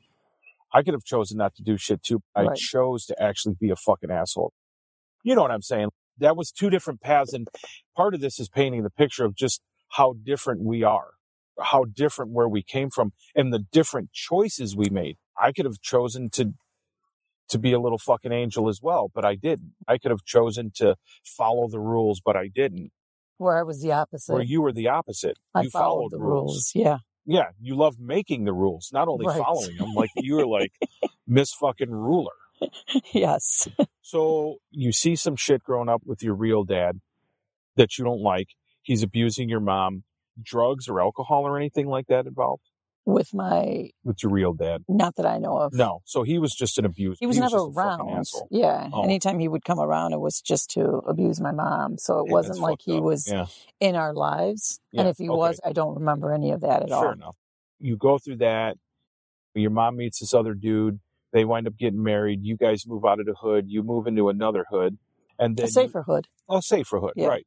I 0.72 0.82
could 0.82 0.94
have 0.94 1.04
chosen 1.04 1.38
not 1.38 1.54
to 1.56 1.62
do 1.62 1.76
shit 1.76 2.02
too. 2.02 2.20
I 2.34 2.42
Right. 2.44 2.56
chose 2.56 3.06
to 3.06 3.22
actually 3.22 3.56
be 3.60 3.70
a 3.70 3.76
fucking 3.76 4.10
asshole. 4.10 4.52
You 5.24 5.34
know 5.34 5.42
what 5.42 5.50
I'm 5.50 5.62
saying? 5.62 5.88
That 6.18 6.36
was 6.36 6.50
two 6.50 6.70
different 6.70 7.00
paths. 7.00 7.32
And 7.32 7.48
part 7.96 8.14
of 8.14 8.20
this 8.20 8.38
is 8.38 8.48
painting 8.48 8.82
the 8.82 8.90
picture 8.90 9.24
of 9.24 9.34
just 9.34 9.62
how 9.90 10.14
different 10.24 10.62
we 10.62 10.82
are, 10.82 11.10
how 11.60 11.84
different 11.84 12.32
where 12.32 12.48
we 12.48 12.62
came 12.62 12.90
from 12.90 13.12
and 13.34 13.52
the 13.52 13.60
different 13.72 14.12
choices 14.12 14.76
we 14.76 14.88
made. 14.90 15.16
I 15.40 15.52
could 15.52 15.64
have 15.64 15.80
chosen 15.80 16.30
to, 16.30 16.52
to 17.50 17.58
be 17.58 17.72
a 17.72 17.80
little 17.80 17.98
fucking 17.98 18.32
angel 18.32 18.68
as 18.68 18.80
well, 18.82 19.10
but 19.14 19.24
I 19.24 19.34
didn't. 19.36 19.72
I 19.86 19.98
could 19.98 20.10
have 20.10 20.24
chosen 20.24 20.72
to 20.76 20.96
follow 21.24 21.68
the 21.68 21.80
rules, 21.80 22.20
but 22.24 22.36
I 22.36 22.48
didn't. 22.54 22.90
Where 23.38 23.56
I 23.58 23.62
was 23.62 23.80
the 23.80 23.92
opposite. 23.92 24.32
where 24.32 24.42
you 24.42 24.60
were 24.60 24.72
the 24.72 24.88
opposite. 24.88 25.38
I 25.54 25.62
you 25.62 25.70
followed, 25.70 26.10
the 26.10 26.18
rules. 26.18 26.72
Yeah. 26.74 26.98
Yeah, 27.24 27.50
you 27.60 27.76
loved 27.76 28.00
making 28.00 28.44
the 28.44 28.52
rules, 28.52 28.90
not 28.92 29.06
only 29.06 29.26
Right. 29.26 29.38
following 29.38 29.76
them. 29.76 29.92
Like 29.94 30.10
you 30.16 30.36
were 30.36 30.46
like 30.58 30.72
Miss 31.26 31.52
fucking 31.52 31.90
ruler. 31.90 32.32
yes. 33.12 33.68
So 34.02 34.56
you 34.70 34.92
see 34.92 35.16
some 35.16 35.36
shit 35.36 35.62
growing 35.62 35.88
up 35.88 36.02
with 36.04 36.22
your 36.22 36.34
real 36.34 36.64
dad 36.64 37.00
that 37.76 37.98
you 37.98 38.04
don't 38.04 38.20
like. 38.22 38.48
He's 38.82 39.02
abusing 39.02 39.48
your 39.48 39.60
mom. 39.60 40.04
Drugs 40.40 40.88
or 40.88 41.00
alcohol 41.00 41.42
or 41.46 41.56
anything 41.56 41.88
like 41.88 42.06
that 42.06 42.26
involved 42.26 42.62
With 43.04 43.34
my, 43.34 43.90
with 44.04 44.22
your 44.22 44.30
real 44.30 44.52
dad? 44.52 44.84
not 44.88 45.16
that 45.16 45.26
I 45.26 45.38
know 45.38 45.56
of. 45.58 45.72
No. 45.74 46.00
So 46.04 46.22
he 46.22 46.38
was 46.38 46.54
just 46.54 46.78
an 46.78 46.84
abuser. 46.84 47.16
He 47.18 47.26
was 47.26 47.36
never 47.38 47.56
just 47.56 47.70
a 47.70 47.72
fucking 47.72 48.06
around. 48.08 48.26
Yeah. 48.52 48.88
Oh. 48.92 49.02
Anytime 49.02 49.40
he 49.40 49.48
would 49.48 49.64
come 49.64 49.80
around, 49.80 50.12
it 50.12 50.20
was 50.20 50.40
just 50.40 50.70
to 50.74 50.84
abuse 51.08 51.40
my 51.40 51.50
mom. 51.50 51.98
So 51.98 52.20
it 52.20 52.26
Yeah, 52.28 52.32
wasn't 52.34 52.60
like 52.60 52.78
he 52.84 52.98
up. 52.98 53.02
was 53.02 53.28
Yeah. 53.28 53.46
in 53.80 53.96
our 53.96 54.14
lives. 54.14 54.78
Yeah, 54.92 55.00
And 55.00 55.10
if 55.10 55.16
he 55.18 55.28
okay. 55.28 55.36
was, 55.36 55.60
I 55.64 55.72
don't 55.72 55.96
remember 55.96 56.32
any 56.32 56.52
of 56.52 56.60
that 56.60 56.82
at 56.84 56.88
Fair 56.90 56.96
all. 56.98 57.12
enough. 57.12 57.36
You 57.80 57.96
go 57.96 58.18
through 58.18 58.36
that. 58.36 58.76
Your 59.54 59.70
mom 59.72 59.96
meets 59.96 60.20
this 60.20 60.34
other 60.34 60.54
dude. 60.54 61.00
They 61.32 61.44
wind 61.44 61.66
up 61.66 61.76
getting 61.76 62.02
married. 62.02 62.40
You 62.42 62.56
guys 62.56 62.86
move 62.86 63.04
out 63.04 63.20
of 63.20 63.26
the 63.26 63.34
hood. 63.34 63.66
You 63.68 63.82
move 63.82 64.06
into 64.06 64.28
another 64.28 64.64
hood, 64.70 64.98
and 65.38 65.56
then 65.56 65.66
A 65.66 65.68
safer 65.68 66.02
hood. 66.02 66.26
You, 66.48 66.56
oh, 66.56 66.60
safer 66.60 66.98
hood, 67.00 67.12
Yeah. 67.16 67.26
right? 67.28 67.46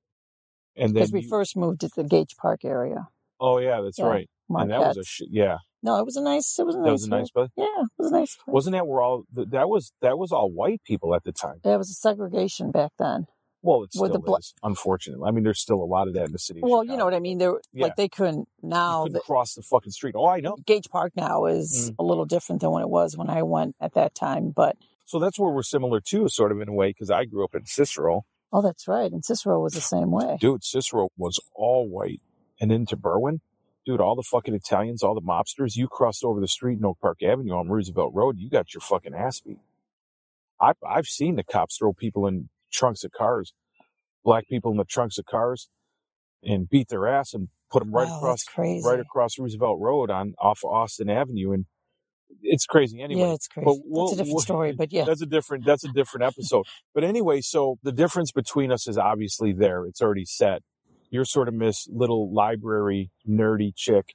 And 0.75 0.89
then 0.89 0.93
Because 0.93 1.11
we 1.11 1.21
you- 1.21 1.29
first 1.29 1.57
moved 1.57 1.81
to 1.81 1.89
the 1.95 2.03
Gage 2.03 2.35
Park 2.37 2.63
area. 2.63 3.07
oh 3.39 3.57
yeah, 3.57 3.81
that's 3.81 3.97
Yeah, 3.99 4.05
right. 4.05 4.29
And 4.49 4.69
that 4.69 4.79
was 4.79 4.97
a 4.97 5.03
sh- 5.03 5.21
yeah, 5.29 5.57
No, 5.81 5.97
it 5.99 6.05
was 6.05 6.15
a 6.17 6.21
nice, 6.21 6.59
it 6.59 6.65
was 6.65 6.75
a 6.75 6.79
nice, 6.79 6.85
that 6.85 6.91
was 6.91 7.03
a 7.05 7.09
nice 7.09 7.29
hood. 7.33 7.33
place. 7.33 7.49
Yeah, 7.57 7.81
it 7.83 7.89
was 7.97 8.11
a 8.11 8.13
nice 8.13 8.35
place. 8.35 8.53
Wasn't 8.53 8.73
that 8.73 8.85
where 8.87 9.01
all 9.01 9.23
that 9.33 9.67
was? 9.69 9.93
That 10.01 10.17
was 10.19 10.31
all 10.31 10.49
white 10.51 10.81
people 10.85 11.15
at 11.15 11.23
the 11.23 11.31
time. 11.31 11.59
There 11.63 11.77
was 11.77 11.89
a 11.89 11.93
segregation 11.93 12.71
back 12.71 12.91
then. 12.99 13.25
Well, 13.63 13.83
it's 13.83 13.99
With 13.99 14.09
still 14.11 14.21
the 14.21 14.25
bla- 14.25 14.37
is. 14.39 14.53
Unfortunately, 14.63 15.27
I 15.27 15.31
mean, 15.31 15.43
there's 15.43 15.59
still 15.61 15.81
a 15.83 15.85
lot 15.85 16.07
of 16.07 16.15
that 16.15 16.25
in 16.25 16.31
the 16.31 16.39
city. 16.39 16.61
Well, 16.63 16.83
you 16.83 16.97
know 16.97 17.05
what 17.05 17.13
I 17.13 17.19
mean. 17.19 17.37
They're 17.37 17.59
Yeah. 17.73 17.83
like 17.85 17.95
they 17.95 18.09
couldn't 18.09 18.47
now. 18.63 19.03
couldn't 19.03 19.13
The, 19.13 19.19
cross 19.19 19.53
the 19.53 19.61
fucking 19.61 19.91
street. 19.91 20.15
Oh, 20.17 20.27
I 20.27 20.39
know. 20.39 20.57
Gage 20.65 20.89
Park 20.89 21.13
now 21.15 21.45
is 21.45 21.91
mm. 21.91 21.95
a 21.99 22.03
little 22.03 22.25
different 22.25 22.61
than 22.61 22.71
when 22.71 22.81
it 22.81 22.89
was 22.89 23.15
when 23.15 23.29
I 23.29 23.43
went 23.43 23.75
at 23.79 23.93
that 23.93 24.15
time. 24.15 24.49
But 24.49 24.77
So 25.05 25.19
that's 25.19 25.37
where 25.37 25.51
we're 25.51 25.61
similar 25.63 25.99
too, 26.01 26.27
sort 26.29 26.51
of 26.51 26.59
in 26.59 26.69
a 26.69 26.73
way, 26.73 26.89
because 26.89 27.11
I 27.11 27.25
grew 27.25 27.43
up 27.43 27.53
in 27.53 27.65
Cicero. 27.65 28.25
oh, 28.51 28.61
that's 28.61 28.87
right. 28.87 29.11
And 29.11 29.23
Cicero 29.23 29.61
was 29.61 29.73
the 29.73 29.81
same 29.81 30.09
way. 30.11 30.37
Dude, 30.41 30.63
Cicero 30.63 31.09
was 31.17 31.39
all 31.53 31.87
white. 31.87 32.19
And 32.59 32.71
into 32.71 32.97
Berwyn, 32.97 33.39
dude, 33.85 34.01
all 34.01 34.15
the 34.15 34.23
fucking 34.23 34.53
Italians, 34.53 35.03
all 35.03 35.15
the 35.15 35.21
mobsters, 35.21 35.75
you 35.75 35.87
crossed 35.87 36.23
over 36.23 36.39
the 36.39 36.47
street 36.47 36.77
in 36.79 36.85
Oak 36.85 36.99
Park 36.99 37.23
Avenue 37.23 37.53
on 37.53 37.69
Roosevelt 37.69 38.13
Road, 38.13 38.37
you 38.39 38.49
got 38.49 38.73
your 38.73 38.81
fucking 38.81 39.13
ass 39.13 39.39
beat. 39.41 39.57
I've, 40.59 40.75
I've 40.87 41.07
seen 41.07 41.35
the 41.37 41.43
cops 41.43 41.77
throw 41.77 41.91
people 41.93 42.27
in 42.27 42.49
trunks 42.71 43.03
of 43.03 43.11
cars, 43.11 43.53
black 44.23 44.47
people 44.47 44.71
in 44.71 44.77
the 44.77 44.85
trunks 44.85 45.17
of 45.17 45.25
cars, 45.25 45.69
and 46.43 46.69
beat 46.69 46.87
their 46.89 47.07
ass 47.07 47.33
and 47.33 47.49
put 47.71 47.79
them 47.83 47.91
right 47.93 48.07
Wow, 48.07 48.17
across, 48.17 48.43
right 48.57 48.99
across 48.99 49.37
Roosevelt 49.37 49.79
Road 49.79 50.09
on 50.09 50.33
off 50.39 50.63
Austin 50.63 51.09
Avenue. 51.09 51.51
And 51.53 51.65
it's 52.41 52.65
crazy 52.65 53.01
anyway. 53.01 53.21
yeah, 53.21 53.33
it's 53.33 53.47
crazy. 53.47 53.65
But 53.65 53.73
That's 53.75 53.83
we'll- 53.85 54.07
a 54.07 54.09
different 54.11 54.29
we'll- 54.33 54.39
story. 54.39 54.71
But 54.73 54.91
yeah, 54.91 55.03
That's 55.07 55.21
a 55.21 55.25
different 55.27 55.65
that's 55.65 55.83
a 55.83 55.89
different 55.91 56.23
episode. 56.25 56.65
But 56.93 57.03
anyway, 57.03 57.41
so 57.41 57.77
the 57.83 57.91
difference 57.91 58.31
between 58.31 58.71
us 58.71 58.87
is 58.87 58.97
obviously 58.97 59.53
there. 59.53 59.85
It's 59.85 60.01
already 60.01 60.25
set. 60.25 60.63
You're 61.09 61.25
sort 61.25 61.47
of 61.49 61.53
Miss 61.53 61.87
Little 61.91 62.33
Library 62.33 63.11
nerdy 63.29 63.73
chick. 63.75 64.13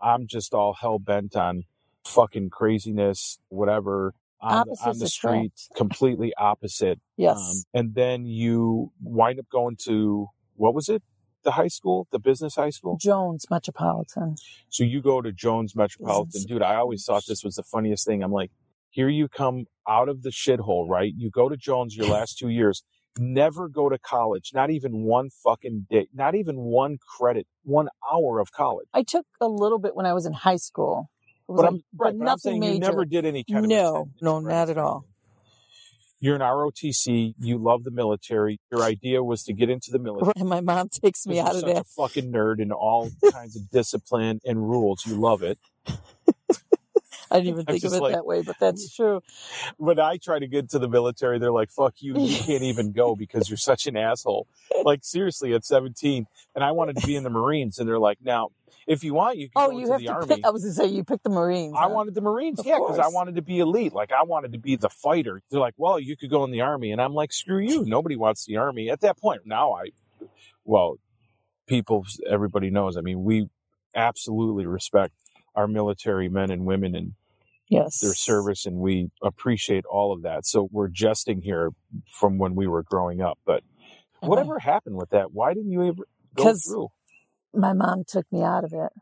I'm 0.00 0.26
just 0.28 0.54
all 0.54 0.74
hell 0.74 0.98
bent 0.98 1.34
on 1.36 1.64
fucking 2.04 2.50
craziness, 2.50 3.38
whatever. 3.48 4.14
On 4.40 4.66
the, 4.68 4.76
on 4.84 4.98
the 4.98 5.08
street, 5.08 5.52
completely 5.76 6.32
opposite. 6.38 7.00
yes. 7.16 7.36
Um, 7.38 7.62
and 7.72 7.94
then 7.94 8.26
you 8.26 8.92
wind 9.02 9.38
up 9.40 9.46
going 9.50 9.76
to 9.84 10.28
what 10.54 10.74
was 10.74 10.88
it? 10.88 11.02
The 11.42 11.52
high 11.52 11.68
school, 11.68 12.06
the 12.12 12.18
business 12.18 12.54
high 12.56 12.70
school. 12.70 12.98
Jones 13.00 13.46
Metropolitan. 13.50 14.36
So 14.68 14.84
you 14.84 15.00
go 15.00 15.22
to 15.22 15.32
Jones 15.32 15.74
Metropolitan. 15.74 16.26
Business. 16.26 16.44
Dude, 16.44 16.62
I 16.62 16.76
always 16.76 17.04
thought 17.04 17.24
this 17.26 17.42
was 17.44 17.54
the 17.54 17.62
funniest 17.62 18.06
thing. 18.06 18.22
I'm 18.22 18.32
like, 18.32 18.50
here 18.90 19.08
you 19.08 19.28
come 19.28 19.66
out 19.88 20.08
of 20.08 20.22
the 20.22 20.30
shithole, 20.30 20.88
right? 20.88 21.12
You 21.16 21.30
go 21.30 21.48
to 21.48 21.56
Jones 21.56 21.96
your 21.96 22.08
last 22.08 22.38
two 22.38 22.48
years, 22.48 22.82
never 23.18 23.68
go 23.68 23.88
to 23.88 23.98
college, 23.98 24.50
not 24.54 24.70
even 24.70 25.02
one 25.04 25.28
fucking 25.30 25.86
day, 25.90 26.08
not 26.14 26.34
even 26.34 26.56
one 26.56 26.98
credit, 27.18 27.46
one 27.62 27.88
hour 28.12 28.40
of 28.40 28.52
college. 28.52 28.88
I 28.92 29.02
took 29.02 29.26
a 29.40 29.46
little 29.48 29.78
bit 29.78 29.94
when 29.94 30.06
I 30.06 30.12
was 30.14 30.26
in 30.26 30.32
high 30.32 30.56
school. 30.56 31.10
But 31.48 31.56
like- 31.56 31.66
I'm, 31.68 31.74
right, 31.74 31.82
but 31.92 31.98
but 32.04 32.08
I'm 32.08 32.18
nothing 32.18 32.38
saying 32.38 32.60
major. 32.60 32.74
you 32.74 32.80
never 32.80 33.04
did 33.04 33.24
any 33.24 33.44
kind 33.44 33.64
of 33.64 33.70
No, 33.70 33.88
attendance 33.88 34.22
no, 34.22 34.34
or 34.34 34.42
not 34.42 34.70
at 34.70 34.78
all. 34.78 35.04
You're 36.18 36.34
an 36.34 36.40
ROTC. 36.40 37.34
You 37.38 37.58
love 37.58 37.84
the 37.84 37.90
military. 37.90 38.58
Your 38.72 38.82
idea 38.82 39.22
was 39.22 39.44
to 39.44 39.52
get 39.52 39.68
into 39.68 39.90
the 39.90 39.98
military. 40.00 40.32
And 40.36 40.48
my 40.48 40.60
mom 40.62 40.88
takes 40.88 41.26
me 41.26 41.38
out 41.38 41.50
of 41.50 41.60
such 41.60 41.66
that. 41.66 41.76
a 41.82 41.84
fucking 41.84 42.32
nerd 42.32 42.58
in 42.60 42.72
all 42.72 43.10
kinds 43.30 43.54
of 43.54 43.68
discipline 43.70 44.40
and 44.44 44.58
rules. 44.68 45.04
You 45.06 45.14
love 45.16 45.42
it. 45.42 45.58
I 47.30 47.36
didn't 47.40 47.54
even 47.54 47.64
think 47.66 47.84
of 47.84 47.92
it 47.92 48.00
like- 48.02 48.14
that 48.14 48.26
way, 48.26 48.42
but 48.42 48.56
that's 48.58 48.94
true. 48.94 49.20
when 49.76 49.98
I 49.98 50.16
try 50.16 50.38
to 50.38 50.46
get 50.46 50.60
into 50.60 50.78
the 50.78 50.88
military, 50.88 51.38
they're 51.38 51.52
like, 51.52 51.70
fuck 51.70 51.94
you. 51.98 52.14
You 52.18 52.38
can't 52.38 52.62
even 52.62 52.92
go 52.92 53.16
because 53.16 53.48
you're 53.50 53.56
such 53.56 53.86
an 53.86 53.96
asshole. 53.96 54.46
Like, 54.84 55.00
seriously, 55.02 55.52
at 55.54 55.64
17. 55.64 56.26
And 56.54 56.64
I 56.64 56.72
wanted 56.72 56.96
to 56.98 57.06
be 57.06 57.16
in 57.16 57.24
the 57.24 57.30
Marines. 57.30 57.78
And 57.78 57.88
they're 57.88 57.98
like, 57.98 58.18
now, 58.22 58.48
if 58.86 59.02
you 59.02 59.14
want, 59.14 59.38
you 59.38 59.48
can 59.48 59.52
Oh, 59.56 59.70
go 59.70 59.78
you 59.78 59.90
have 59.90 60.00
the 60.00 60.06
to 60.06 60.12
Army. 60.12 60.26
pick. 60.36 60.44
I 60.46 60.50
was 60.50 60.62
going 60.62 60.74
to 60.74 60.76
say, 60.76 60.86
you 60.86 61.02
picked 61.04 61.24
the 61.24 61.30
Marines. 61.30 61.74
I 61.76 61.82
huh? 61.82 61.88
wanted 61.88 62.14
the 62.14 62.20
Marines. 62.20 62.60
Of 62.60 62.66
yeah, 62.66 62.78
because 62.78 62.98
I 63.00 63.08
wanted 63.08 63.34
to 63.36 63.42
be 63.42 63.58
elite. 63.58 63.92
Like, 63.92 64.12
I 64.12 64.22
wanted 64.22 64.52
to 64.52 64.58
be 64.58 64.76
the 64.76 64.88
fighter. 64.90 65.42
They're 65.50 65.60
like, 65.60 65.74
well, 65.76 65.98
you 65.98 66.16
could 66.16 66.30
go 66.30 66.44
in 66.44 66.50
the 66.52 66.60
Army. 66.60 66.92
And 66.92 67.00
I'm 67.00 67.14
like, 67.14 67.32
screw 67.32 67.58
you. 67.60 67.84
Nobody 67.84 68.16
wants 68.16 68.44
the 68.46 68.56
Army. 68.58 68.88
At 68.90 69.00
that 69.00 69.18
point, 69.18 69.42
now 69.44 69.72
I, 69.72 69.86
well, 70.64 70.98
people, 71.66 72.04
everybody 72.28 72.70
knows. 72.70 72.96
I 72.96 73.00
mean, 73.00 73.24
we 73.24 73.48
absolutely 73.94 74.66
respect 74.66 75.14
our 75.56 75.66
military 75.68 76.28
men 76.28 76.50
and 76.50 76.66
women 76.66 76.94
and 76.94 77.12
yes. 77.68 78.00
their 78.00 78.14
service 78.14 78.66
and 78.66 78.76
we 78.76 79.10
appreciate 79.22 79.84
all 79.86 80.12
of 80.12 80.22
that. 80.22 80.46
So 80.46 80.68
we're 80.70 80.88
jesting 80.88 81.42
here 81.42 81.70
from 82.12 82.38
when 82.38 82.54
we 82.54 82.66
were 82.68 82.82
growing 82.84 83.20
up. 83.22 83.38
But 83.46 83.62
And 84.22 84.28
whatever 84.30 84.58
happened 84.58 84.96
with 84.96 85.10
that? 85.10 85.32
Why 85.32 85.54
didn't 85.54 85.72
you 85.72 85.84
ever 85.88 86.04
go 86.36 86.54
through? 86.54 86.88
My, 87.54 87.72
mom 87.72 88.04
took 88.06 88.26
me 88.30 88.42
out 88.42 88.64
of 88.64 88.72
it. 88.74 88.92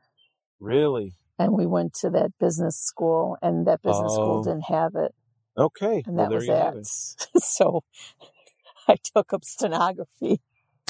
Really? 0.60 1.14
And 1.38 1.52
we 1.52 1.66
went 1.66 1.94
to 2.02 2.10
that 2.10 2.30
business 2.38 2.78
school, 2.78 3.36
and 3.42 3.66
that 3.66 3.82
business 3.82 4.12
school 4.12 4.40
Oh. 4.40 4.44
didn't 4.44 4.66
have 4.68 4.92
it. 4.94 5.14
Okay. 5.58 6.02
And 6.06 6.16
well, 6.16 6.30
that 6.30 6.46
there 6.46 6.54
was 6.74 7.16
that. 7.34 7.42
so 7.42 7.82
I 8.88 8.96
took 9.14 9.32
up 9.32 9.44
stenography. 9.44 10.40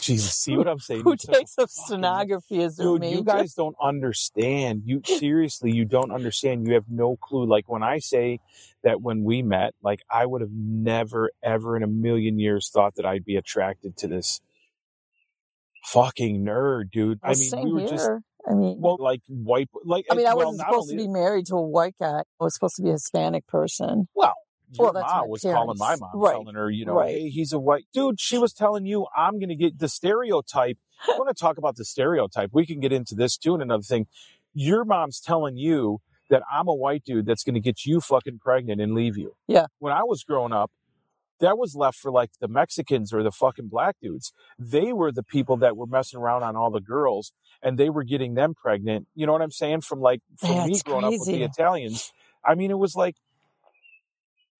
Jesus, 0.04 0.34
see 0.34 0.56
what 0.56 0.68
I'm 0.68 0.78
saying? 0.80 1.02
Who 1.02 1.10
You're 1.10 1.18
such 1.18 1.34
a 1.34 1.38
takes 1.38 1.58
up 1.58 1.70
fucking- 1.70 1.84
stenography 1.86 2.62
as 2.62 2.76
their 2.76 2.86
Dude, 2.86 3.00
major? 3.00 3.16
you 3.16 3.24
guys 3.24 3.54
don't 3.54 3.76
understand. 3.82 4.82
You 4.84 5.00
seriously, 5.04 5.72
you 5.72 5.84
don't 5.86 6.12
understand. 6.12 6.66
You 6.66 6.74
have 6.74 6.84
no 6.90 7.16
clue. 7.16 7.46
Like 7.46 7.68
when 7.68 7.82
I 7.82 8.00
say 8.00 8.40
that 8.82 9.00
when 9.00 9.24
we 9.24 9.42
met, 9.42 9.74
like 9.82 10.00
I 10.10 10.26
would 10.26 10.42
have 10.42 10.52
never, 10.52 11.30
ever 11.42 11.76
in 11.76 11.82
a 11.82 11.86
million 11.86 12.38
years 12.38 12.68
thought 12.70 12.96
that 12.96 13.06
I'd 13.06 13.24
be 13.24 13.36
attracted 13.36 13.96
to 13.98 14.08
this 14.08 14.40
fucking 15.86 16.44
nerd, 16.44 16.90
dude. 16.90 17.18
I 17.22 17.28
mean, 17.28 17.36
same 17.36 17.64
we 17.64 17.72
were 17.72 17.80
here. 17.80 17.88
just 17.88 18.10
I 18.46 18.52
mean, 18.52 18.76
well, 18.78 18.98
like 19.00 19.22
white, 19.28 19.68
like 19.84 20.04
I 20.10 20.14
mean, 20.16 20.26
I 20.26 20.34
well, 20.34 20.48
wasn't 20.48 20.58
not 20.58 20.68
supposed 20.68 20.90
to 20.90 20.96
be 20.96 21.08
married 21.08 21.46
to 21.46 21.54
a 21.56 21.62
white 21.66 21.94
guy. 21.98 22.18
I 22.20 22.44
was 22.44 22.52
supposed 22.54 22.76
to 22.76 22.82
be 22.82 22.90
a 22.90 22.92
Hispanic 22.92 23.46
person. 23.46 24.06
Well, 24.14 24.34
your 24.78 24.92
Well, 24.92 25.02
mom 25.02 25.28
was 25.28 25.42
calling 25.42 25.78
my 25.78 25.96
mom, 25.96 26.10
Right. 26.14 26.32
telling 26.32 26.54
her, 26.54 26.70
you 26.70 26.84
know, 26.84 26.94
Right. 26.94 27.14
hey, 27.14 27.28
he's 27.30 27.52
a 27.52 27.58
white 27.60 27.86
dude. 27.92 28.20
She 28.20 28.38
was 28.38 28.52
telling 28.52 28.86
you, 28.86 29.06
I'm 29.16 29.38
going 29.38 29.48
to 29.48 29.54
get 29.56 29.78
the 29.78 29.88
stereotype. 29.88 30.78
I 31.08 31.18
want 31.18 31.28
to 31.34 31.40
talk 31.40 31.58
about 31.58 31.76
the 31.76 31.84
stereotype. 31.84 32.50
We 32.52 32.66
can 32.66 32.80
get 32.80 32.92
into 32.92 33.14
this 33.14 33.36
too. 33.36 33.54
And 33.54 33.62
another 33.62 33.82
thing, 33.82 34.06
your 34.52 34.84
mom's 34.84 35.20
telling 35.20 35.56
you 35.56 36.00
that 36.30 36.42
I'm 36.50 36.68
a 36.68 36.74
white 36.74 37.04
dude 37.04 37.26
that's 37.26 37.44
going 37.44 37.54
to 37.54 37.60
get 37.60 37.84
you 37.84 38.00
fucking 38.00 38.38
pregnant 38.38 38.80
and 38.80 38.94
leave 38.94 39.16
you. 39.16 39.34
Yeah. 39.46 39.66
When 39.78 39.92
I 39.92 40.02
was 40.04 40.22
growing 40.24 40.52
up, 40.52 40.70
that 41.40 41.58
was 41.58 41.74
left 41.74 41.98
for 41.98 42.10
like 42.12 42.30
the 42.40 42.48
Mexicans 42.48 43.12
or 43.12 43.22
the 43.22 43.32
fucking 43.32 43.68
black 43.68 43.96
dudes. 44.00 44.32
They 44.58 44.92
were 44.92 45.10
the 45.12 45.24
people 45.24 45.56
that 45.58 45.76
were 45.76 45.86
messing 45.86 46.18
around 46.20 46.44
on 46.44 46.56
all 46.56 46.70
the 46.70 46.80
girls 46.80 47.32
and 47.62 47.76
they 47.76 47.90
were 47.90 48.04
getting 48.04 48.34
them 48.34 48.54
pregnant. 48.54 49.08
You 49.14 49.26
know 49.26 49.32
what 49.32 49.42
I'm 49.42 49.50
saying? 49.50 49.82
From 49.82 50.00
like, 50.00 50.20
from 50.38 50.68
me 50.68 50.80
growing 50.84 51.04
up 51.04 51.10
with 51.10 51.26
the. 51.26 51.42
Italians. 51.42 52.12
I 52.44 52.54
mean, 52.54 52.70
it 52.70 52.78
was 52.78 52.94
like, 52.94 53.16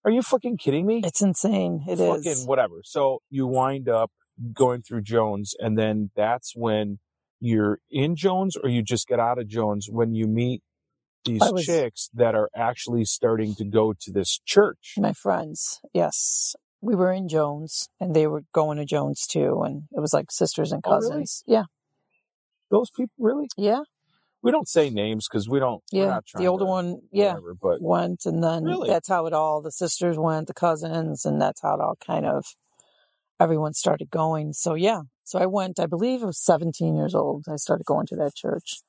are 0.05 0.11
you 0.11 0.23
fucking 0.23 0.59
kidding 0.59 0.87
me? 0.87 1.01
It's 1.05 1.23
insane. 1.23 1.85
It 1.89 1.99
is. 2.01 2.25
fucking 2.25 2.47
whatever. 2.47 2.83
So 2.85 3.21
you 3.31 3.47
wind 3.47 3.89
up 3.89 4.11
going 4.53 4.83
through 4.83 5.03
Jones, 5.03 5.55
and 5.59 5.79
then 5.79 6.11
that's 6.17 6.53
when 6.57 6.99
you're 7.41 7.79
in 7.91 8.17
Jones, 8.17 8.57
or 8.57 8.69
you 8.69 8.83
just 8.83 9.07
get 9.07 9.19
out 9.21 9.39
of 9.39 9.47
Jones 9.49 9.89
when 9.91 10.15
you 10.15 10.27
meet 10.27 10.63
these 11.25 11.41
was- 11.41 11.65
chicks 11.65 12.11
that 12.15 12.35
are 12.35 12.51
actually 12.55 13.05
starting 13.05 13.55
to 13.57 13.65
go 13.65 13.93
to 14.01 14.13
this 14.13 14.41
church. 14.45 14.95
My 14.99 15.13
friends, 15.13 15.81
yes. 15.93 16.55
We 16.83 16.95
were 16.95 17.13
in 17.13 17.29
Jones 17.29 17.89
and 17.99 18.15
they 18.15 18.27
were 18.27 18.43
going 18.53 18.77
to 18.77 18.85
Jones 18.85 19.27
too. 19.27 19.63
And 19.65 19.85
it 19.93 20.01
was 20.01 20.13
like 20.13 20.31
sisters 20.31 20.71
and 20.71 20.83
Oh, 20.87 20.91
really? 20.97 21.01
cousins. 21.01 21.43
Yeah. 21.47 21.63
Those 22.71 22.91
people, 22.91 23.15
really? 23.19 23.49
Yeah. 23.57 23.81
We 24.45 24.51
don't 24.53 24.69
say 24.69 24.91
names 24.91 25.27
because 25.29 25.49
we 25.49 25.59
don't. 25.59 25.83
we're 25.93 26.01
Yeah. 26.05 26.07
not 26.11 26.27
trying 26.27 26.45
The 26.45 26.49
older 26.51 26.65
to 26.65 26.69
one, 26.71 27.01
yeah, 27.11 27.29
whatever, 27.35 27.55
but 27.61 27.81
went. 27.83 28.27
And 28.27 28.45
then 28.45 28.65
Really? 28.65 28.89
that's 28.89 29.09
how 29.09 29.27
it 29.27 29.33
all, 29.33 29.63
the 29.63 29.73
sisters 29.73 30.19
went, 30.19 30.47
the 30.47 30.55
cousins, 30.55 31.25
and 31.25 31.41
that's 31.41 31.63
how 31.63 31.75
it 31.75 31.81
all 31.81 31.97
kind 32.07 32.27
of, 32.27 32.45
everyone 33.41 33.73
started 33.73 34.11
going. 34.11 34.53
So 34.53 34.75
yeah. 34.75 35.01
So 35.25 35.39
I 35.39 35.47
went, 35.47 35.81
I 35.81 35.87
believe 35.87 36.23
I 36.23 36.27
was 36.27 36.39
17 36.45 36.95
years 36.95 37.15
old. 37.15 37.47
I 37.51 37.57
started 37.57 37.87
going 37.87 38.07
to 38.09 38.17
that 38.17 38.35
church. 38.35 38.83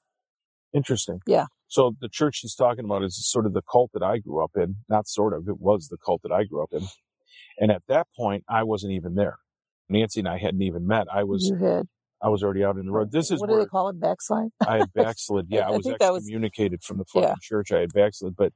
Interesting. 0.74 1.20
Yeah. 1.26 1.46
So 1.68 1.96
the 2.02 2.10
church 2.10 2.36
she's 2.40 2.54
talking 2.56 2.84
about 2.86 3.04
is 3.04 3.16
sort 3.28 3.46
of 3.46 3.54
the 3.54 3.62
cult 3.62 3.92
that 3.94 4.04
I 4.04 4.18
grew 4.20 4.44
up 4.44 4.52
in. 4.56 4.76
Not 4.90 5.08
sort 5.08 5.34
of, 5.34 5.48
it 5.48 5.60
was 5.60 5.88
the 5.88 5.98
cult 5.98 6.22
that 6.24 6.32
I 6.34 6.44
grew 6.44 6.62
up 6.62 6.74
in. 6.74 6.86
And 7.60 7.72
at 7.72 7.84
that 7.88 8.08
point, 8.18 8.44
I 8.50 8.64
wasn't 8.64 8.92
even 8.94 9.16
there. 9.16 9.38
Nancy 9.88 10.20
and 10.20 10.28
I 10.28 10.38
hadn't 10.38 10.62
even 10.62 10.86
met. 10.86 11.08
I 11.12 11.24
was 11.24 11.48
You 11.50 11.56
had, 11.66 11.88
I 12.25 12.29
was 12.29 12.44
already 12.44 12.63
out 12.63 12.77
in 12.77 12.86
the 12.86 12.91
road. 12.91 13.12
This 13.12 13.29
is 13.29 13.39
what 13.39 13.50
do 13.50 13.58
they 13.58 13.65
call 13.65 13.89
it? 13.89 14.00
Backslide? 14.00 14.50
I 14.67 14.79
had 14.79 14.94
backslid. 14.96 15.46
Yeah, 15.50 15.67
I, 15.70 15.74
I 15.74 15.77
was 15.77 15.86
that 15.86 16.00
was- 16.12 16.24
excommunicated 16.24 16.84
from 16.84 16.98
the 16.98 17.05
fucking 17.05 17.29
Yeah. 17.29 17.36
church. 17.41 17.72
I 17.72 17.82
had 17.82 17.94
backslid, 17.94 18.36
but 18.36 18.51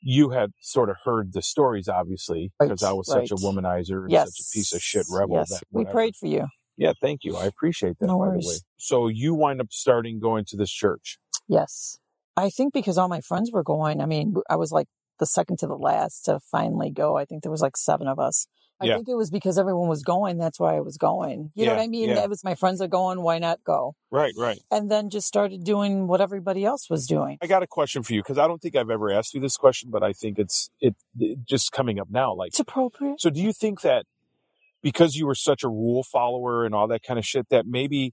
you 0.00 0.30
had 0.30 0.52
sort 0.60 0.88
of 0.90 0.96
heard 1.04 1.32
the 1.32 1.42
stories, 1.42 1.88
obviously, 1.88 2.52
because 2.60 2.82
Right, 2.82 2.90
I 2.90 2.92
was 2.92 3.08
such 3.08 3.30
a 3.30 3.34
womanizer 3.36 4.02
and 4.02 4.10
Yes. 4.10 4.36
such 4.36 4.46
a 4.46 4.48
piece 4.58 4.72
of 4.72 4.80
shit 4.82 5.06
rebel. 5.10 5.36
Yes. 5.36 5.62
We 5.70 5.84
prayed 5.84 6.14
for 6.16 6.26
you. 6.26 6.46
Yeah, 6.76 6.92
thank 7.00 7.24
you. 7.24 7.36
I 7.36 7.46
appreciate 7.46 7.98
that. 8.00 8.06
No 8.06 8.18
by 8.18 8.26
the 8.26 8.30
worries. 8.32 8.46
way. 8.46 8.54
So 8.76 9.08
you 9.08 9.34
wind 9.34 9.60
up 9.60 9.68
starting 9.70 10.20
going 10.20 10.44
to 10.48 10.56
this 10.56 10.70
church. 10.70 11.18
Yes. 11.48 11.98
I 12.36 12.50
think 12.50 12.74
because 12.74 12.98
all 12.98 13.08
my 13.08 13.20
friends 13.20 13.50
were 13.50 13.62
going, 13.62 14.00
I 14.00 14.06
mean, 14.06 14.34
I 14.50 14.56
was 14.56 14.70
like 14.72 14.86
the 15.18 15.26
second 15.26 15.58
to 15.60 15.66
the 15.66 15.76
last 15.76 16.26
to 16.26 16.38
finally 16.50 16.90
go. 16.90 17.16
I 17.16 17.24
think 17.24 17.42
there 17.42 17.50
was 17.52 17.62
like 17.62 17.76
seven 17.76 18.06
of 18.08 18.18
us. 18.18 18.46
I 18.78 18.86
Yeah. 18.86 18.96
think 18.96 19.08
it 19.08 19.14
was 19.14 19.30
because 19.30 19.58
everyone 19.58 19.88
was 19.88 20.02
going. 20.02 20.36
That's 20.36 20.60
why 20.60 20.76
I 20.76 20.80
was 20.80 20.98
going. 20.98 21.50
You 21.54 21.64
know 21.66 21.74
what 21.76 21.80
I 21.80 21.86
mean? 21.86 22.10
yeah. 22.10 22.22
It 22.24 22.28
was 22.28 22.44
my 22.44 22.54
friends 22.54 22.80
are 22.82 22.88
going. 22.88 23.22
Why 23.22 23.38
not 23.38 23.64
go? 23.64 23.94
Right, 24.10 24.34
right. 24.36 24.58
And 24.70 24.90
then 24.90 25.08
just 25.08 25.26
started 25.26 25.64
doing 25.64 26.06
what 26.06 26.20
everybody 26.20 26.64
else 26.64 26.90
was 26.90 27.06
doing. 27.06 27.38
I 27.40 27.46
got 27.46 27.62
a 27.62 27.66
question 27.66 28.02
for 28.02 28.12
you 28.12 28.20
because 28.20 28.36
I 28.38 28.46
don't 28.46 28.60
think 28.60 28.76
I've 28.76 28.90
ever 28.90 29.10
asked 29.10 29.32
you 29.34 29.40
this 29.40 29.56
question, 29.56 29.90
but 29.90 30.02
I 30.02 30.12
think 30.12 30.38
it's 30.38 30.68
it, 30.80 30.94
it 31.18 31.38
just 31.48 31.72
coming 31.72 31.98
up 31.98 32.08
now. 32.10 32.34
Like, 32.34 32.48
It's 32.48 32.60
appropriate. 32.60 33.20
so 33.20 33.30
do 33.30 33.40
you 33.40 33.52
think 33.54 33.80
that 33.80 34.04
because 34.82 35.16
you 35.16 35.26
were 35.26 35.34
such 35.34 35.62
a 35.64 35.68
rule 35.68 36.02
follower 36.04 36.64
and 36.66 36.74
all 36.74 36.86
that 36.88 37.02
kind 37.02 37.18
of 37.18 37.24
shit, 37.24 37.48
that 37.48 37.66
maybe 37.66 38.12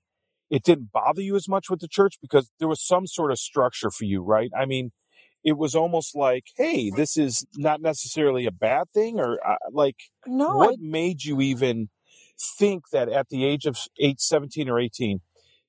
it 0.49 0.63
didn't 0.63 0.91
bother 0.91 1.21
you 1.21 1.35
as 1.35 1.47
much 1.49 1.69
with 1.69 1.81
the 1.81 1.87
church 1.87 2.15
because 2.21 2.49
there 2.59 2.67
was 2.67 2.81
some 2.81 3.05
sort 3.05 3.31
of 3.31 3.37
structure 3.39 3.91
for 3.91 4.05
you, 4.05 4.21
right? 4.21 4.49
I 4.57 4.65
mean, 4.65 4.91
it 5.43 5.57
was 5.57 5.75
almost 5.75 6.15
like, 6.15 6.45
hey, 6.55 6.89
this 6.89 7.17
is 7.17 7.45
not 7.55 7.81
necessarily 7.81 8.45
a 8.45 8.51
bad 8.51 8.85
thing, 8.93 9.19
or 9.19 9.39
uh, 9.45 9.55
like, 9.71 9.97
No, 10.25 10.55
what 10.55 10.73
I, 10.73 10.75
made 10.79 11.23
you 11.23 11.41
even 11.41 11.89
think 12.59 12.83
that 12.91 13.09
at 13.09 13.29
the 13.29 13.45
age 13.45 13.65
of 13.65 13.77
eight, 13.99 14.19
17 14.21 14.69
or 14.69 14.79
18, 14.79 15.19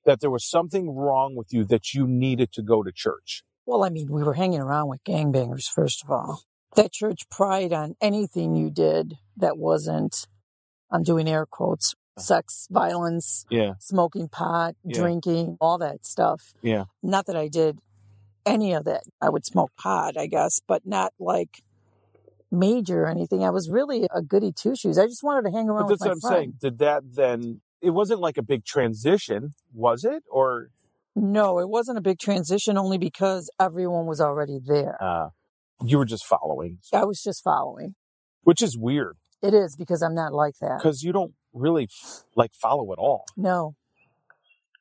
that 0.05 0.21
there 0.21 0.31
was 0.31 0.49
something 0.49 0.95
wrong 0.95 1.35
with 1.35 1.49
you 1.53 1.65
that 1.65 1.93
you 1.95 2.07
needed 2.07 2.53
to 2.53 2.63
go 2.63 2.83
to 2.83 2.93
church? 2.95 3.43
well, 3.67 3.83
I 3.83 3.89
mean, 3.89 4.09
we 4.11 4.23
were 4.23 4.35
hanging 4.35 4.61
around 4.61 4.89
with 4.89 5.03
gangbangers, 5.05 5.65
first 5.71 6.05
of 6.05 6.11
all. 6.11 6.43
That 6.77 6.93
church 6.93 7.21
pried 7.31 7.73
on 7.73 7.95
anything 8.01 8.55
you 8.55 8.69
did 8.71 9.15
that 9.39 9.57
wasn't, 9.57 10.27
I'm 10.91 11.03
doing 11.03 11.27
air 11.29 11.47
quotes, 11.47 11.95
sex, 12.19 12.69
violence, 12.71 13.47
Yeah, 13.51 13.73
smoking 13.79 14.29
pot, 14.29 14.75
Yeah. 14.85 14.99
drinking, 15.01 15.57
all 15.63 15.79
that 15.79 16.05
stuff. 16.05 16.53
yeah. 16.63 16.85
Not 17.03 17.25
that 17.27 17.37
I 17.37 17.49
did 17.49 17.79
any 18.47 18.73
of 18.75 18.85
that. 18.85 19.03
I 19.21 19.29
would 19.31 19.45
smoke 19.47 19.71
pot, 19.79 20.17
I 20.17 20.27
guess, 20.27 20.61
but 20.67 20.87
not 20.87 21.13
like 21.19 21.63
major 22.51 23.05
or 23.05 23.09
anything. 23.09 23.43
I 23.45 23.51
was 23.51 23.69
really 23.71 24.07
a 24.15 24.23
goody 24.23 24.53
two 24.53 24.75
shoes. 24.77 24.99
I 24.99 25.07
just 25.07 25.23
wanted 25.23 25.51
to 25.51 25.57
hang 25.57 25.69
around 25.69 25.87
But 25.87 25.91
with 25.93 26.01
that's 26.01 26.09
what 26.09 26.13
I'm 26.13 26.21
friend. 26.21 26.35
saying. 26.35 26.55
Did 26.61 26.79
that 26.79 27.03
then? 27.15 27.61
It 27.83 27.91
wasn't 27.91 28.21
like 28.21 28.37
a 28.39 28.43
big 28.43 28.65
transition, 28.65 29.55
was 29.75 30.05
it? 30.05 30.23
Or 30.31 30.69
No, 31.17 31.59
it 31.59 31.69
wasn't 31.69 31.99
a 31.99 32.01
big 32.01 32.19
transition 32.19 32.79
only 32.79 32.97
because 32.99 33.51
everyone 33.61 34.07
was 34.07 34.21
already 34.21 34.59
there. 34.65 34.97
uh, 35.03 35.29
you 35.85 35.99
were 35.99 36.05
just 36.07 36.25
following, 36.25 36.79
I 36.93 37.05
was 37.05 37.21
just 37.23 37.43
following. 37.43 37.95
which 38.43 38.63
is 38.63 38.79
weird 38.79 39.17
It 39.43 39.53
is 39.53 39.75
because 39.77 40.01
I'm 40.03 40.15
not 40.15 40.33
like 40.33 40.55
that. 40.61 40.79
because 40.79 41.03
you 41.03 41.13
don't 41.13 41.33
really 41.53 41.89
like 42.37 42.53
follow 42.55 42.91
at 42.93 42.99
all. 42.99 43.25
No. 43.37 43.75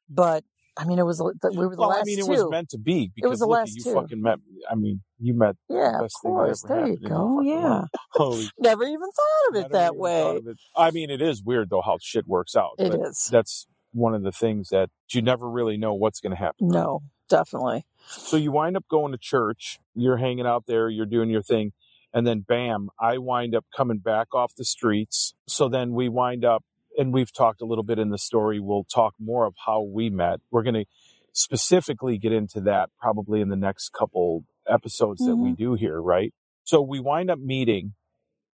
But 0.10 0.44
I 0.76 0.86
mean, 0.86 0.98
it 0.98 1.06
was, 1.06 1.22
we 1.22 1.30
were 1.52 1.76
the 1.76 1.82
well, 1.82 1.90
last 1.90 2.02
I 2.02 2.04
mean, 2.06 2.20
it 2.20 2.26
two. 2.26 2.32
was 2.32 2.50
meant 2.50 2.70
to 2.70 2.80
be 2.80 3.12
because 3.16 3.30
was 3.30 3.40
the 3.40 3.46
last 3.46 3.76
you 3.76 3.84
two. 3.84 3.94
fucking 3.94 4.22
met. 4.22 4.40
I 4.70 4.76
mean, 4.76 5.02
you 5.20 5.36
met. 5.36 5.56
yeah, 5.70 5.96
of 5.96 6.02
best 6.02 6.16
thing 6.24 6.34
that 6.34 6.38
course. 6.38 6.64
ever 6.66 6.74
There 6.74 6.88
you 6.88 6.94
happened 6.94 7.06
in 7.06 7.10
your 7.10 7.20
go. 7.20 7.42
Yeah. 7.42 7.82
Holy 8.12 8.50
Never 8.60 8.84
even 8.84 9.00
thought 9.00 9.50
of 9.50 9.56
it 9.56 9.62
never 9.62 9.74
that 9.74 9.96
way. 9.96 10.42
it. 10.46 10.58
I 10.76 10.92
mean, 10.92 11.10
it 11.10 11.22
is 11.22 11.44
weird 11.44 11.70
though 11.70 11.82
how 11.82 11.98
shit 12.02 12.28
works 12.28 12.56
out. 12.56 12.72
It 12.80 12.96
is. 12.96 13.30
That's 13.32 13.68
one 13.92 14.16
of 14.16 14.24
the 14.24 14.32
things 14.32 14.70
that 14.70 14.90
you 15.12 15.22
never 15.22 15.48
really 15.50 15.78
know 15.78 15.94
what's 15.94 16.20
going 16.20 16.32
to 16.32 16.38
happen. 16.38 16.68
No, 16.70 17.02
definitely. 17.30 17.86
So 18.08 18.38
you 18.38 18.52
wind 18.52 18.76
up 18.76 18.86
going 18.90 19.12
to 19.12 19.18
church, 19.20 19.80
you're 19.94 20.18
hanging 20.18 20.48
out 20.48 20.66
there, 20.66 20.90
you're 20.90 21.06
doing 21.06 21.30
your 21.30 21.44
thing, 21.44 21.72
and 22.14 22.28
then 22.28 22.42
bam, 22.42 22.90
I 23.00 23.18
wind 23.20 23.56
up 23.56 23.66
coming 23.76 24.00
back 24.00 24.34
off 24.34 24.54
the 24.56 24.66
streets. 24.66 25.34
So 25.48 25.70
then 25.70 25.94
we 25.94 26.10
wind 26.10 26.44
up, 26.44 26.64
and 26.98 27.14
we've 27.14 27.32
talked 27.34 27.62
a 27.62 27.66
little 27.66 27.84
bit 27.84 28.00
in 28.00 28.10
the 28.10 28.18
story, 28.18 28.60
we'll 28.60 28.86
talk 28.86 29.14
more 29.20 29.46
of 29.46 29.54
how 29.66 29.82
we 29.82 30.10
met. 30.10 30.40
We're 30.52 30.64
going 30.64 30.76
to 30.76 30.86
specifically 31.34 32.18
get 32.18 32.32
into 32.32 32.62
that 32.62 32.90
probably 33.00 33.42
in 33.42 33.50
the 33.50 33.56
next 33.56 33.90
couple 33.90 34.46
episodes 34.68 35.26
that 35.26 35.36
we 35.36 35.50
mm-hmm. 35.50 35.64
do 35.64 35.74
here, 35.74 36.02
right? 36.02 36.34
So 36.64 36.82
we 36.82 37.00
wind 37.00 37.30
up 37.30 37.40
meeting. 37.40 37.94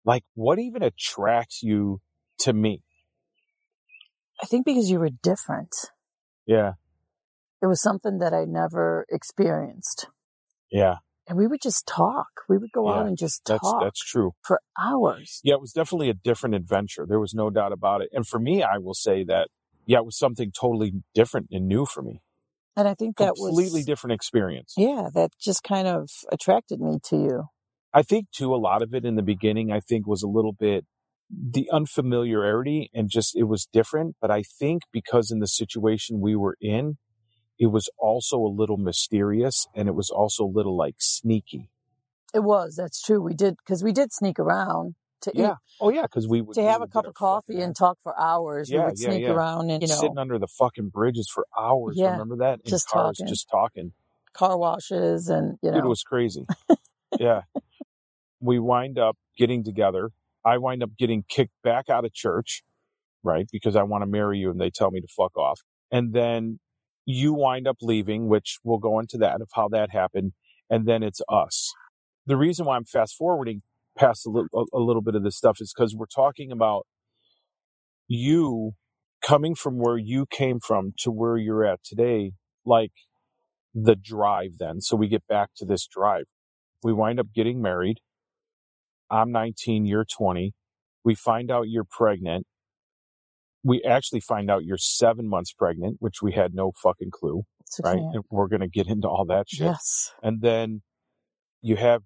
Like, 0.03 0.23
what 0.35 0.59
even 0.59 0.83
attracts 0.83 1.63
you 1.63 2.01
to 2.39 2.53
me? 2.53 2.83
I 4.41 4.45
think 4.45 4.65
because 4.65 4.89
you 4.89 4.99
were 4.99 5.09
different. 5.23 5.73
Yeah, 6.45 6.73
It 7.61 7.67
was 7.67 7.81
something 7.81 8.19
that 8.19 8.33
I 8.33 8.45
never 8.45 9.05
experienced. 9.09 10.07
yeah, 10.69 10.97
And 11.27 11.37
we 11.37 11.47
would 11.47 11.61
just 11.61 11.87
talk. 11.87 12.27
We 12.47 12.57
would 12.57 12.71
go 12.71 12.87
out 12.89 13.01
Yeah, 13.03 13.07
and 13.07 13.17
just 13.17 13.45
that's 13.45 13.61
talk 13.61 13.81
that's 13.83 13.99
true. 13.99 14.31
for 14.43 14.59
hours. 14.79 15.41
Yeah, 15.43 15.55
it 15.55 15.61
was 15.61 15.71
definitely 15.71 16.09
a 16.09 16.13
different 16.13 16.55
adventure. 16.55 17.05
There 17.07 17.19
was 17.19 17.33
no 17.33 17.49
doubt 17.49 17.71
about 17.71 18.01
it. 18.01 18.09
And 18.13 18.27
for 18.27 18.39
me, 18.39 18.61
I 18.63 18.77
will 18.77 18.93
say 18.93 19.23
that, 19.23 19.47
yeah, 19.87 19.97
it 19.99 20.05
was 20.05 20.17
something 20.17 20.51
totally 20.51 20.93
different 21.15 21.47
and 21.51 21.67
new 21.67 21.85
for 21.85 22.01
me. 22.03 22.21
And 22.77 22.87
I 22.87 22.93
think 22.93 23.17
that 23.17 23.35
Completely 23.35 23.49
was, 23.51 23.55
completely 23.71 23.83
different 23.83 24.13
experience. 24.13 24.73
yeah, 24.77 25.09
that 25.15 25.31
just 25.39 25.63
kind 25.63 25.87
of 25.87 26.09
attracted 26.31 26.79
me 26.81 26.99
to 27.05 27.15
you. 27.15 27.43
I 27.93 28.03
think 28.03 28.27
too, 28.31 28.53
a 28.53 28.57
lot 28.57 28.81
of 28.81 28.93
it 28.93 29.05
in 29.05 29.15
the 29.15 29.23
beginning, 29.23 29.71
I 29.71 29.79
think 29.79 30.05
was 30.05 30.21
a 30.23 30.27
little 30.27 30.51
bit 30.53 30.85
the 31.29 31.67
unfamiliarity 31.71 32.89
and 32.93 33.09
just 33.09 33.35
it 33.35 33.43
was 33.43 33.65
different. 33.71 34.15
But 34.21 34.29
I 34.29 34.43
think 34.43 34.83
because 34.91 35.31
in 35.31 35.39
the 35.39 35.47
situation 35.47 36.19
we 36.19 36.35
were 36.35 36.55
in, 36.61 36.97
it 37.57 37.67
was 37.67 37.89
also 37.97 38.37
a 38.37 38.51
little 38.51 38.77
mysterious 38.77 39.67
and 39.75 39.87
it 39.87 39.95
was 39.95 40.09
also 40.09 40.43
a 40.43 40.51
little 40.51 40.75
like 40.75 40.95
sneaky. 40.99 41.69
It 42.33 42.43
was. 42.43 42.75
That's 42.75 43.01
true. 43.01 43.21
We 43.21 43.33
did, 43.33 43.55
because 43.57 43.83
we 43.83 43.93
did 43.93 44.11
sneak 44.11 44.39
around 44.39 44.95
to 45.21 45.31
eat. 45.31 45.39
Yeah. 45.39 45.55
Oh 45.79 45.89
yeah, 45.89 46.03
because 46.03 46.27
we 46.27 46.41
would 46.41 46.55
To 46.55 46.63
have 46.63 46.81
a 46.81 46.87
cup 46.87 47.05
of 47.05 47.13
coffee 47.13 47.61
and 47.61 47.75
talk 47.75 47.97
for 48.03 48.17
hours. 48.19 48.69
Yeah, 48.69 48.79
we 48.79 48.85
would 48.85 48.99
yeah, 48.99 49.07
sneak 49.09 49.21
yeah. 49.23 49.31
around 49.31 49.69
and, 49.69 49.81
you 49.81 49.87
know, 49.87 49.95
sitting 49.95 50.17
under 50.17 50.37
the 50.37 50.47
fucking 50.47 50.89
bridges 50.89 51.29
for 51.33 51.45
hours. 51.57 51.95
Yeah, 51.97 52.11
Remember 52.11 52.37
that? 52.37 52.59
In 52.65 52.69
just 52.69 52.89
cars, 52.89 53.17
talking. 53.17 53.27
just 53.27 53.47
talking. 53.49 53.91
car 54.33 54.57
washes 54.57 55.29
and, 55.29 55.57
you 55.61 55.71
know, 55.71 55.77
Dude, 55.77 55.85
it 55.85 55.89
was 55.89 56.03
crazy. 56.03 56.45
yeah. 57.19 57.41
We 58.41 58.59
wind 58.59 58.99
up 58.99 59.17
getting 59.37 59.63
together. 59.63 60.11
I 60.43 60.57
wind 60.57 60.83
up 60.83 60.91
getting 60.97 61.23
kicked 61.27 61.53
back 61.63 61.89
out 61.89 62.05
of 62.05 62.13
church, 62.13 62.63
right? 63.23 63.47
Because 63.51 63.75
I 63.75 63.83
want 63.83 64.03
to 64.03 64.07
marry 64.07 64.37
you 64.39 64.51
and 64.51 64.59
they 64.59 64.69
tell 64.69 64.91
me 64.91 64.99
to 65.01 65.07
fuck 65.07 65.35
off. 65.37 65.61
And 65.91 66.13
then 66.13 66.59
you 67.05 67.33
wind 67.33 67.67
up 67.67 67.77
leaving, 67.81 68.27
which 68.27 68.59
we'll 68.63 68.79
go 68.79 68.99
into 68.99 69.17
that 69.19 69.41
of 69.41 69.49
how 69.53 69.67
that 69.69 69.91
happened. 69.91 70.33
And 70.69 70.87
then 70.87 71.03
it's 71.03 71.21
us. 71.29 71.71
The 72.25 72.37
reason 72.37 72.65
why 72.65 72.75
I'm 72.75 72.85
fast 72.85 73.15
forwarding 73.15 73.61
past 73.97 74.25
a 74.25 74.29
little, 74.29 74.67
a, 74.73 74.79
little 74.79 75.01
bit 75.01 75.15
of 75.15 75.23
this 75.23 75.37
stuff 75.37 75.57
is 75.61 75.73
because 75.75 75.95
we're 75.95 76.05
talking 76.05 76.51
about 76.51 76.85
you 78.07 78.73
coming 79.25 79.55
from 79.55 79.79
where 79.79 79.97
you 79.97 80.25
came 80.29 80.59
from 80.59 80.93
to 80.99 81.11
where 81.11 81.37
you're 81.37 81.65
at 81.65 81.83
today, 81.83 82.33
like 82.65 82.91
the 83.73 83.95
drive 83.95 84.57
then. 84.59 84.81
So 84.81 84.95
we 84.95 85.07
get 85.07 85.25
back 85.27 85.49
to 85.57 85.65
this 85.65 85.87
drive. 85.87 86.25
We 86.83 86.93
wind 86.93 87.19
up 87.19 87.27
getting 87.33 87.61
married. 87.61 87.99
I'm 89.09 89.31
19, 89.31 89.85
you're 89.85 90.05
20. 90.05 90.53
We 91.03 91.15
find 91.15 91.51
out 91.51 91.69
you're 91.69 91.85
pregnant. 91.85 92.47
We 93.65 93.81
actually 93.83 94.19
find 94.19 94.51
out 94.51 94.63
you're 94.63 94.77
seven 94.77 95.27
months 95.27 95.51
pregnant, 95.51 95.97
which 95.99 96.21
we 96.21 96.33
had 96.33 96.53
no 96.53 96.71
fucking 96.83 97.09
clue, 97.11 97.43
right? 97.83 97.97
And 97.97 98.23
we're 98.29 98.47
going 98.47 98.61
to 98.61 98.67
get 98.67 98.87
into 98.87 99.07
all 99.07 99.25
that 99.29 99.45
shit. 99.49 99.65
Yes. 99.65 100.13
And 100.21 100.41
then 100.41 100.83
you 101.63 101.75
have 101.75 102.03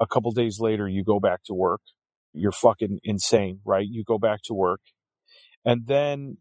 a 0.00 0.06
couple 0.06 0.30
days 0.30 0.58
later, 0.60 0.88
you 0.88 1.02
go 1.02 1.18
back 1.18 1.40
to 1.46 1.54
work. 1.54 1.80
You're 2.32 2.52
fucking 2.52 3.00
insane, 3.02 3.58
right? 3.64 3.86
You 3.88 4.04
go 4.06 4.18
back 4.18 4.40
to 4.44 4.54
work. 4.54 4.80
And 5.64 5.86
then 5.86 6.38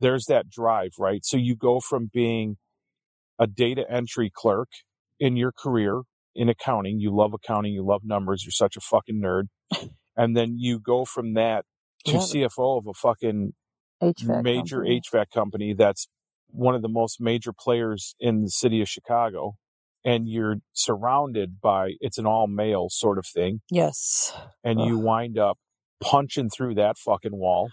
there's 0.00 0.24
that 0.26 0.50
drive, 0.50 0.90
right? 0.98 1.24
So 1.24 1.36
you 1.36 1.54
go 1.54 1.78
from 1.80 2.10
being 2.12 2.56
a 3.38 3.46
data 3.46 3.84
entry 3.88 4.32
clerk 4.34 4.68
in 5.20 5.36
your 5.36 5.52
career 5.52 6.02
in 6.34 6.48
accounting. 6.48 6.98
You 6.98 7.14
love 7.14 7.32
accounting. 7.34 7.72
You 7.72 7.86
love 7.86 8.02
numbers. 8.04 8.42
You're 8.44 8.50
such 8.52 8.76
a 8.76 8.80
fucking 8.80 9.22
nerd. 9.22 9.44
and 10.16 10.36
then 10.36 10.56
you 10.58 10.80
go 10.80 11.04
from 11.04 11.34
that 11.34 11.64
to. 12.06 12.12
CFO 12.18 12.78
of 12.78 12.86
a 12.86 12.94
fucking 12.94 13.52
HVAC. 14.02 14.42
major 14.42 14.76
company. 14.78 15.00
HVAC 15.12 15.24
company 15.32 15.74
that's 15.74 16.08
one 16.48 16.74
of 16.74 16.82
the 16.82 16.88
most 16.88 17.20
major 17.20 17.52
players 17.52 18.14
in 18.20 18.42
the 18.42 18.50
city 18.50 18.80
of 18.80 18.88
Chicago. 18.88 19.54
And 20.06 20.28
you're 20.28 20.56
surrounded 20.74 21.60
by, 21.62 21.92
it's 22.00 22.18
an 22.18 22.26
all 22.26 22.46
male 22.46 22.88
sort 22.90 23.16
of 23.16 23.26
thing. 23.26 23.62
Yes. 23.70 24.34
And 24.62 24.78
you 24.78 24.98
wind 24.98 25.38
up 25.38 25.58
punching 26.02 26.50
through 26.50 26.74
that 26.74 26.98
fucking 26.98 27.34
wall 27.34 27.70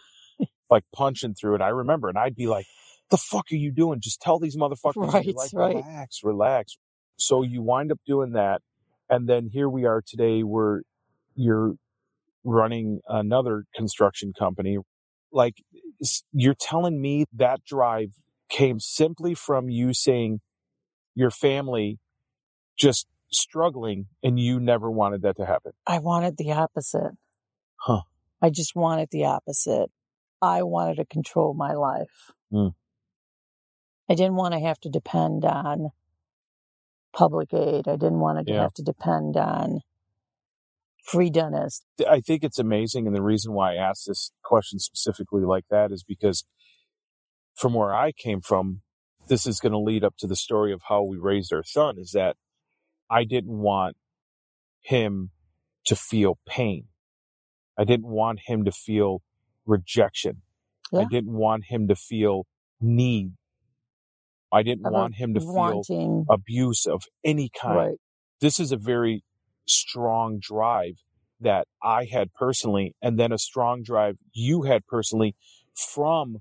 like 0.72 0.86
punching 0.96 1.36
through 1.36 1.56
it. 1.56 1.62
I 1.62 1.68
remember, 1.68 2.10
and 2.10 2.18
I'd 2.18 2.36
be 2.36 2.48
like, 2.48 2.66
"The 3.12 3.18
fuck 3.18 3.52
are 3.52 3.56
you 3.56 3.72
doing? 3.72 4.00
Just 4.00 4.22
tell 4.22 4.40
these 4.40 4.58
motherfuckers." 4.58 5.14
Right, 5.14 5.36
like, 5.36 5.52
right. 5.54 5.76
relax, 5.76 6.22
relax. 6.24 6.78
So 7.18 7.44
you 7.44 7.62
wind 7.62 7.92
up 7.92 8.00
doing 8.08 8.32
that, 8.32 8.62
and 9.10 9.28
then 9.28 9.50
here 9.52 9.70
we 9.70 9.86
are 9.86 10.02
today, 10.02 10.42
where 10.42 10.82
you're 11.36 11.76
running 12.44 13.00
another 13.08 13.66
construction 13.76 14.34
company. 14.38 14.78
Like 15.32 15.56
you're 16.34 16.56
telling 16.60 17.02
me 17.02 17.26
that 17.34 17.64
drive 17.66 18.10
came 18.50 18.80
simply 18.80 19.34
from 19.34 19.70
you 19.70 19.94
saying 19.94 20.40
your 21.16 21.32
family 21.32 22.00
just 22.78 23.08
struggling, 23.32 24.08
and 24.24 24.40
you 24.40 24.60
never 24.60 24.92
wanted 24.92 25.22
that 25.22 25.38
to 25.38 25.46
happen. 25.46 25.72
I 25.88 26.00
wanted 26.00 26.36
the 26.38 26.52
opposite. 26.52 27.12
Huh. 27.78 28.02
I 28.42 28.50
just 28.50 28.76
wanted 28.76 29.10
the 29.12 29.26
opposite. 29.26 29.90
I 30.42 30.64
wanted 30.64 30.96
to 30.98 31.06
control 31.06 31.54
my 31.54 31.74
life. 31.74 32.32
Mm. 32.52 32.74
I 34.10 34.16
didn't 34.16 34.36
want 34.36 34.54
to 34.54 34.60
have 34.60 34.80
to 34.82 34.90
depend 34.90 35.46
on 35.46 35.92
public 37.16 37.54
aid. 37.54 37.88
I 37.88 37.96
didn't 37.96 38.20
want 38.20 38.46
to 38.46 38.54
Yeah. 38.54 38.62
have 38.64 38.74
to 38.74 38.84
depend 38.84 39.38
on 39.38 39.82
free 41.04 41.30
dentist. 41.30 41.84
I 42.08 42.20
think 42.20 42.44
it's 42.44 42.60
amazing. 42.60 43.08
And 43.08 43.16
the 43.16 43.22
reason 43.22 43.54
why 43.54 43.74
I 43.74 43.76
asked 43.78 44.08
this 44.08 44.32
question 44.44 44.80
specifically 44.80 45.44
like 45.44 45.66
that 45.70 45.92
is 45.92 46.04
because 46.04 46.46
from 47.56 47.74
where 47.74 47.94
I 47.94 48.12
came 48.12 48.42
from, 48.42 48.82
this 49.28 49.46
is 49.46 49.60
going 49.60 49.72
to 49.72 49.80
lead 49.80 50.04
up 50.04 50.16
to 50.18 50.28
the 50.28 50.36
story 50.36 50.74
of 50.74 50.82
how 50.90 51.04
we 51.04 51.18
raised 51.18 51.54
our 51.54 51.64
son 51.64 51.98
is 51.98 52.12
that 52.12 52.36
I 53.10 53.24
didn't 53.24 53.58
want 53.58 53.98
him 54.82 55.32
to 55.86 55.96
feel 55.96 56.38
pain. 56.48 56.86
I 57.78 57.84
didn't 57.84 58.08
want 58.08 58.42
him 58.46 58.66
to 58.66 58.72
feel 58.72 59.22
rejection. 59.66 60.42
I 60.94 61.06
didn't 61.06 61.32
want 61.32 61.66
him 61.70 61.88
to 61.88 61.96
feel 61.96 62.46
need. 62.82 63.34
I 64.52 64.64
didn't 64.64 64.86
Ever 64.86 64.94
want 64.94 65.16
him 65.16 65.34
to 65.34 65.40
feel 65.40 66.26
abuse 66.30 66.86
of 66.86 67.04
any 67.24 67.50
kind 67.50 67.76
right. 67.78 67.98
this 68.42 68.60
is 68.60 68.74
a 68.74 68.78
very 68.78 69.24
strong 69.68 70.40
drive 70.40 70.96
that 71.40 71.68
I 71.84 72.06
had 72.06 72.34
personally, 72.34 72.96
and 73.02 73.20
then 73.20 73.32
a 73.32 73.38
strong 73.38 73.84
drive 73.84 74.18
you 74.34 74.64
had 74.64 74.86
personally 74.88 75.36
from 75.76 76.38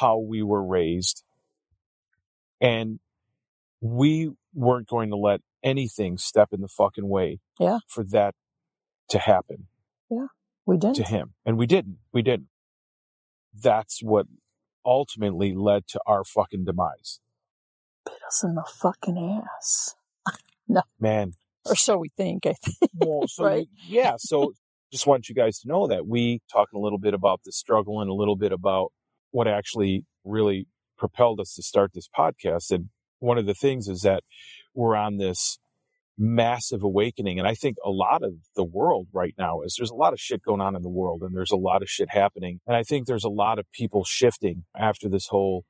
how 0.00 0.18
we 0.18 0.42
were 0.42 0.64
raised. 0.64 1.22
And 2.60 3.00
we 3.80 4.30
weren't 4.54 4.88
going 4.88 5.10
to 5.10 5.16
let 5.16 5.40
anything 5.62 6.16
step 6.18 6.48
in 6.52 6.60
the 6.60 6.68
fucking 6.68 7.08
way 7.08 7.40
Yeah. 7.58 7.78
for 7.88 8.04
that 8.04 8.34
to 9.10 9.18
happen 9.18 9.68
Yeah, 10.10 10.26
We 10.66 10.78
didn't. 10.78 10.96
to 10.96 11.04
him. 11.04 11.34
And 11.44 11.58
we 11.58 11.66
didn't. 11.66 11.98
We 12.12 12.22
didn't. 12.22 12.48
That's 13.52 14.02
what 14.02 14.26
ultimately 14.84 15.54
led 15.54 15.86
to 15.88 16.00
our 16.06 16.24
fucking 16.24 16.64
demise. 16.64 17.20
Bit 18.04 18.14
us 18.26 18.42
in 18.44 18.54
the 18.54 18.64
fucking 18.64 19.42
ass. 19.56 19.94
Man, 21.00 21.32
Or 21.70 21.76
so 21.76 21.96
we 21.98 22.10
think, 22.16 22.46
I 22.46 22.54
think. 22.62 22.90
Well, 22.94 23.26
so 23.26 23.44
Right. 23.44 23.66
yeah, 23.88 24.14
so 24.18 24.52
just 24.92 25.06
want 25.06 25.28
you 25.28 25.34
guys 25.34 25.58
to 25.60 25.68
know 25.68 25.86
that 25.88 26.06
we 26.06 26.40
talking 26.52 26.78
a 26.78 26.82
little 26.82 26.98
bit 26.98 27.14
about 27.14 27.40
the 27.44 27.52
struggle 27.52 28.00
and 28.00 28.10
a 28.10 28.14
little 28.14 28.36
bit 28.36 28.52
about 28.52 28.92
what 29.30 29.48
actually 29.48 30.04
really 30.24 30.66
propelled 30.98 31.40
us 31.40 31.54
to 31.54 31.62
start 31.62 31.92
this 31.94 32.08
podcast. 32.16 32.70
And 32.70 32.90
one 33.18 33.38
of 33.38 33.46
the 33.46 33.54
things 33.54 33.88
is 33.88 34.02
that 34.02 34.22
we're 34.74 34.94
on 34.94 35.16
this 35.16 35.58
massive 36.16 36.82
awakening. 36.82 37.38
And 37.38 37.48
I 37.48 37.54
think 37.54 37.76
a 37.84 37.90
lot 37.90 38.22
of 38.22 38.34
the 38.54 38.64
world 38.64 39.08
right 39.12 39.34
now 39.36 39.62
is 39.62 39.74
there's 39.76 39.90
a 39.90 39.96
lot 39.96 40.12
of 40.12 40.20
shit 40.20 40.42
going 40.42 40.60
on 40.60 40.76
in 40.76 40.82
the 40.82 40.88
world 40.88 41.22
and 41.22 41.34
there's 41.34 41.50
a 41.50 41.56
lot 41.56 41.82
of 41.82 41.88
shit 41.88 42.08
happening. 42.10 42.60
And 42.66 42.76
I 42.76 42.82
think 42.82 43.06
there's 43.06 43.24
a 43.24 43.28
lot 43.28 43.58
of 43.58 43.66
people 43.72 44.04
shifting 44.04 44.64
after 44.76 45.08
this 45.08 45.26
whole 45.28 45.64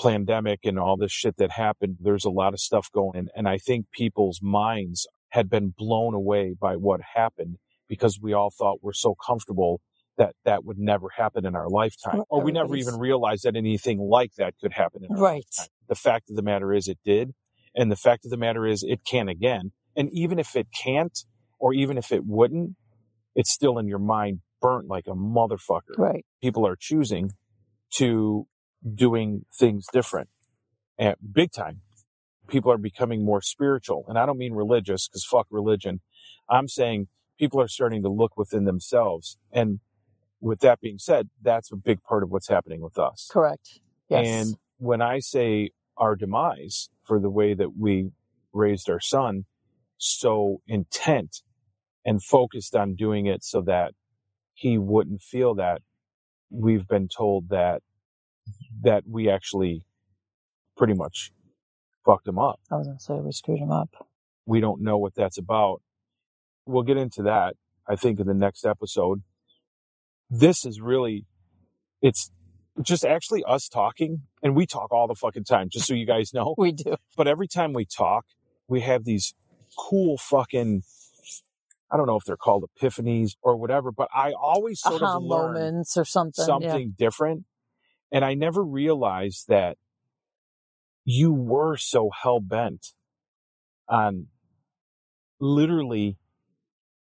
pandemic 0.00 0.60
and 0.64 0.78
all 0.78 0.96
this 0.96 1.12
shit 1.12 1.36
that 1.38 1.50
happened. 1.52 1.96
There's 2.00 2.24
a 2.24 2.30
lot 2.30 2.52
of 2.54 2.60
stuff 2.60 2.88
going 2.92 3.16
and, 3.16 3.30
and 3.34 3.48
I 3.48 3.58
think 3.58 3.86
people's 3.92 4.40
minds 4.42 5.06
had 5.30 5.48
been 5.50 5.72
blown 5.76 6.14
away 6.14 6.54
by 6.58 6.76
what 6.76 7.00
happened 7.14 7.56
because 7.88 8.18
we 8.20 8.32
all 8.32 8.50
thought 8.56 8.78
we're 8.82 8.92
so 8.92 9.14
comfortable 9.26 9.80
that 10.16 10.34
that 10.44 10.64
would 10.64 10.78
never 10.78 11.08
happen 11.16 11.44
in 11.44 11.56
our 11.56 11.68
lifetime. 11.68 12.22
Or 12.28 12.42
we 12.42 12.52
never 12.52 12.76
even 12.76 12.94
realized 12.98 13.44
that 13.44 13.56
anything 13.56 13.98
like 13.98 14.32
that 14.38 14.54
could 14.60 14.72
happen 14.72 15.02
in 15.04 15.10
our 15.14 15.20
Right. 15.22 15.44
lifetime. 15.58 15.66
The 15.88 15.96
fact 15.96 16.30
of 16.30 16.36
the 16.36 16.42
matter 16.42 16.72
is 16.72 16.86
it 16.88 16.98
did. 17.04 17.32
And 17.74 17.90
the 17.90 17.96
fact 17.96 18.24
of 18.24 18.30
the 18.30 18.36
matter 18.36 18.64
is 18.66 18.84
it 18.86 19.00
can 19.04 19.28
again. 19.28 19.72
And 19.96 20.08
even 20.12 20.38
if 20.38 20.54
it 20.54 20.68
can't, 20.84 21.18
or 21.58 21.74
even 21.74 21.98
if 21.98 22.12
it 22.12 22.22
wouldn't, 22.24 22.76
it's 23.34 23.52
still 23.52 23.78
in 23.78 23.88
your 23.88 23.98
mind 23.98 24.40
burnt 24.60 24.86
like 24.88 25.06
a 25.08 25.14
motherfucker 25.14 25.98
Right. 25.98 26.24
people 26.40 26.66
are 26.66 26.76
choosing 26.78 27.32
to 27.96 28.46
doing 28.92 29.44
things 29.52 29.86
different. 29.92 30.28
And 30.98 31.16
big 31.32 31.52
time 31.52 31.80
people 32.48 32.70
are 32.70 32.78
becoming 32.78 33.24
more 33.24 33.40
spiritual. 33.40 34.04
And 34.08 34.18
i 34.18 34.26
don't 34.26 34.38
mean 34.38 34.52
religious 34.52 35.08
because 35.08 35.24
fuck 35.24 35.46
religion. 35.50 36.00
I'm 36.48 36.68
saying 36.68 37.08
people 37.38 37.60
are 37.60 37.68
starting 37.68 38.02
to 38.02 38.08
look 38.08 38.36
within 38.36 38.64
themselves. 38.64 39.38
And 39.52 39.80
with 40.40 40.60
that 40.60 40.80
being 40.80 40.98
said 40.98 41.30
that's 41.42 41.72
a 41.72 41.76
big 41.76 42.02
part 42.02 42.22
of 42.22 42.30
what's 42.30 42.48
happening 42.48 42.80
with 42.80 42.98
us. 42.98 43.28
Correct. 43.32 43.80
Yes. 44.08 44.26
and 44.26 44.56
when 44.78 45.00
I 45.00 45.20
say 45.20 45.70
our 45.96 46.14
demise 46.16 46.90
for 47.02 47.18
the 47.18 47.30
way 47.30 47.54
that 47.54 47.76
we 47.78 48.10
raised 48.52 48.90
our 48.90 49.00
son, 49.00 49.44
so 49.96 50.60
intent 50.66 51.42
and 52.04 52.22
focused 52.22 52.76
on 52.76 52.94
doing 52.94 53.26
it 53.26 53.42
so 53.42 53.62
that 53.62 53.92
he 54.52 54.76
wouldn't 54.76 55.22
feel 55.22 55.54
that, 55.54 55.80
we've 56.50 56.86
been 56.86 57.08
told 57.08 57.48
that 57.48 57.82
that 58.82 59.04
we 59.08 59.28
actually 59.30 59.82
pretty 60.76 60.94
much 60.94 61.32
fucked 62.04 62.28
him 62.28 62.38
up. 62.38 62.60
I 62.70 62.76
was 62.76 62.86
going 62.86 62.98
to 62.98 63.02
say 63.02 63.14
we 63.14 63.32
screwed 63.32 63.58
him 63.58 63.70
up. 63.70 63.90
We 64.46 64.60
don't 64.60 64.82
know 64.82 64.98
what 64.98 65.14
that's 65.14 65.38
about. 65.38 65.80
We'll 66.66 66.82
get 66.82 66.96
into 66.96 67.22
that, 67.22 67.54
I 67.88 67.96
think, 67.96 68.20
in 68.20 68.26
the 68.26 68.34
next 68.34 68.64
episode. 68.64 69.22
This 70.30 70.64
is 70.64 70.80
really, 70.80 71.26
it's 72.02 72.30
just 72.82 73.04
actually 73.04 73.44
us 73.46 73.68
talking, 73.68 74.22
and 74.42 74.54
we 74.56 74.66
talk 74.66 74.92
all 74.92 75.06
the 75.06 75.14
fucking 75.14 75.44
time, 75.44 75.68
just 75.70 75.86
so 75.86 75.94
you 75.94 76.06
guys 76.06 76.32
know. 76.34 76.54
We 76.58 76.72
do. 76.72 76.96
But 77.16 77.28
every 77.28 77.48
time 77.48 77.72
we 77.72 77.84
talk, 77.84 78.24
we 78.68 78.80
have 78.80 79.04
these 79.04 79.34
cool 79.78 80.18
fucking, 80.18 80.82
I 81.90 81.96
don't 81.96 82.06
know 82.06 82.16
if 82.16 82.24
they're 82.24 82.36
called 82.36 82.68
epiphanies 82.80 83.32
or 83.42 83.56
whatever, 83.56 83.92
but 83.92 84.08
I 84.14 84.32
always 84.32 84.80
sort 84.80 85.02
Aha 85.02 85.16
of 85.16 85.22
learn 85.22 85.52
moments 85.54 85.96
or 85.96 86.04
something. 86.04 86.44
something 86.44 86.94
different. 86.98 87.44
And 88.14 88.24
I 88.24 88.34
never 88.34 88.64
realized 88.64 89.48
that 89.48 89.76
you 91.04 91.32
were 91.34 91.76
so 91.76 92.10
hell 92.22 92.40
bent 92.40 92.88
on 93.88 94.28
literally 95.40 96.16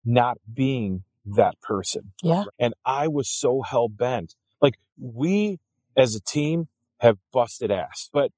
not 0.06 0.38
being 0.54 1.04
that 1.26 1.60
person. 1.62 2.14
Yeah. 2.24 2.46
And 2.60 2.74
I 2.86 3.08
was 3.08 3.30
so 3.30 3.62
hell 3.62 3.90
bent. 3.90 4.36
Like 4.62 4.76
we 5.00 5.60
as 5.98 6.16
a 6.16 6.22
team 6.22 6.68
have 7.00 7.18
busted 7.34 7.72
ass, 7.72 8.10
but 8.14 8.32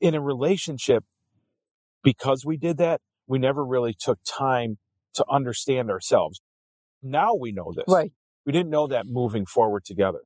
in 0.00 0.14
a 0.16 0.20
relationship, 0.20 1.04
because 2.02 2.44
we 2.44 2.56
did 2.56 2.78
that, 2.78 3.00
we 3.28 3.38
never 3.38 3.64
really 3.64 3.94
took 3.98 4.18
time 4.24 4.78
to 5.14 5.24
understand 5.30 5.90
ourselves. 5.90 6.40
Now 7.02 7.34
we 7.34 7.52
know 7.52 7.72
this 7.74 7.84
Right. 7.88 8.12
we 8.44 8.52
didn't 8.52 8.70
know 8.70 8.88
that 8.88 9.06
moving 9.06 9.46
forward 9.46 9.84
together. 9.84 10.20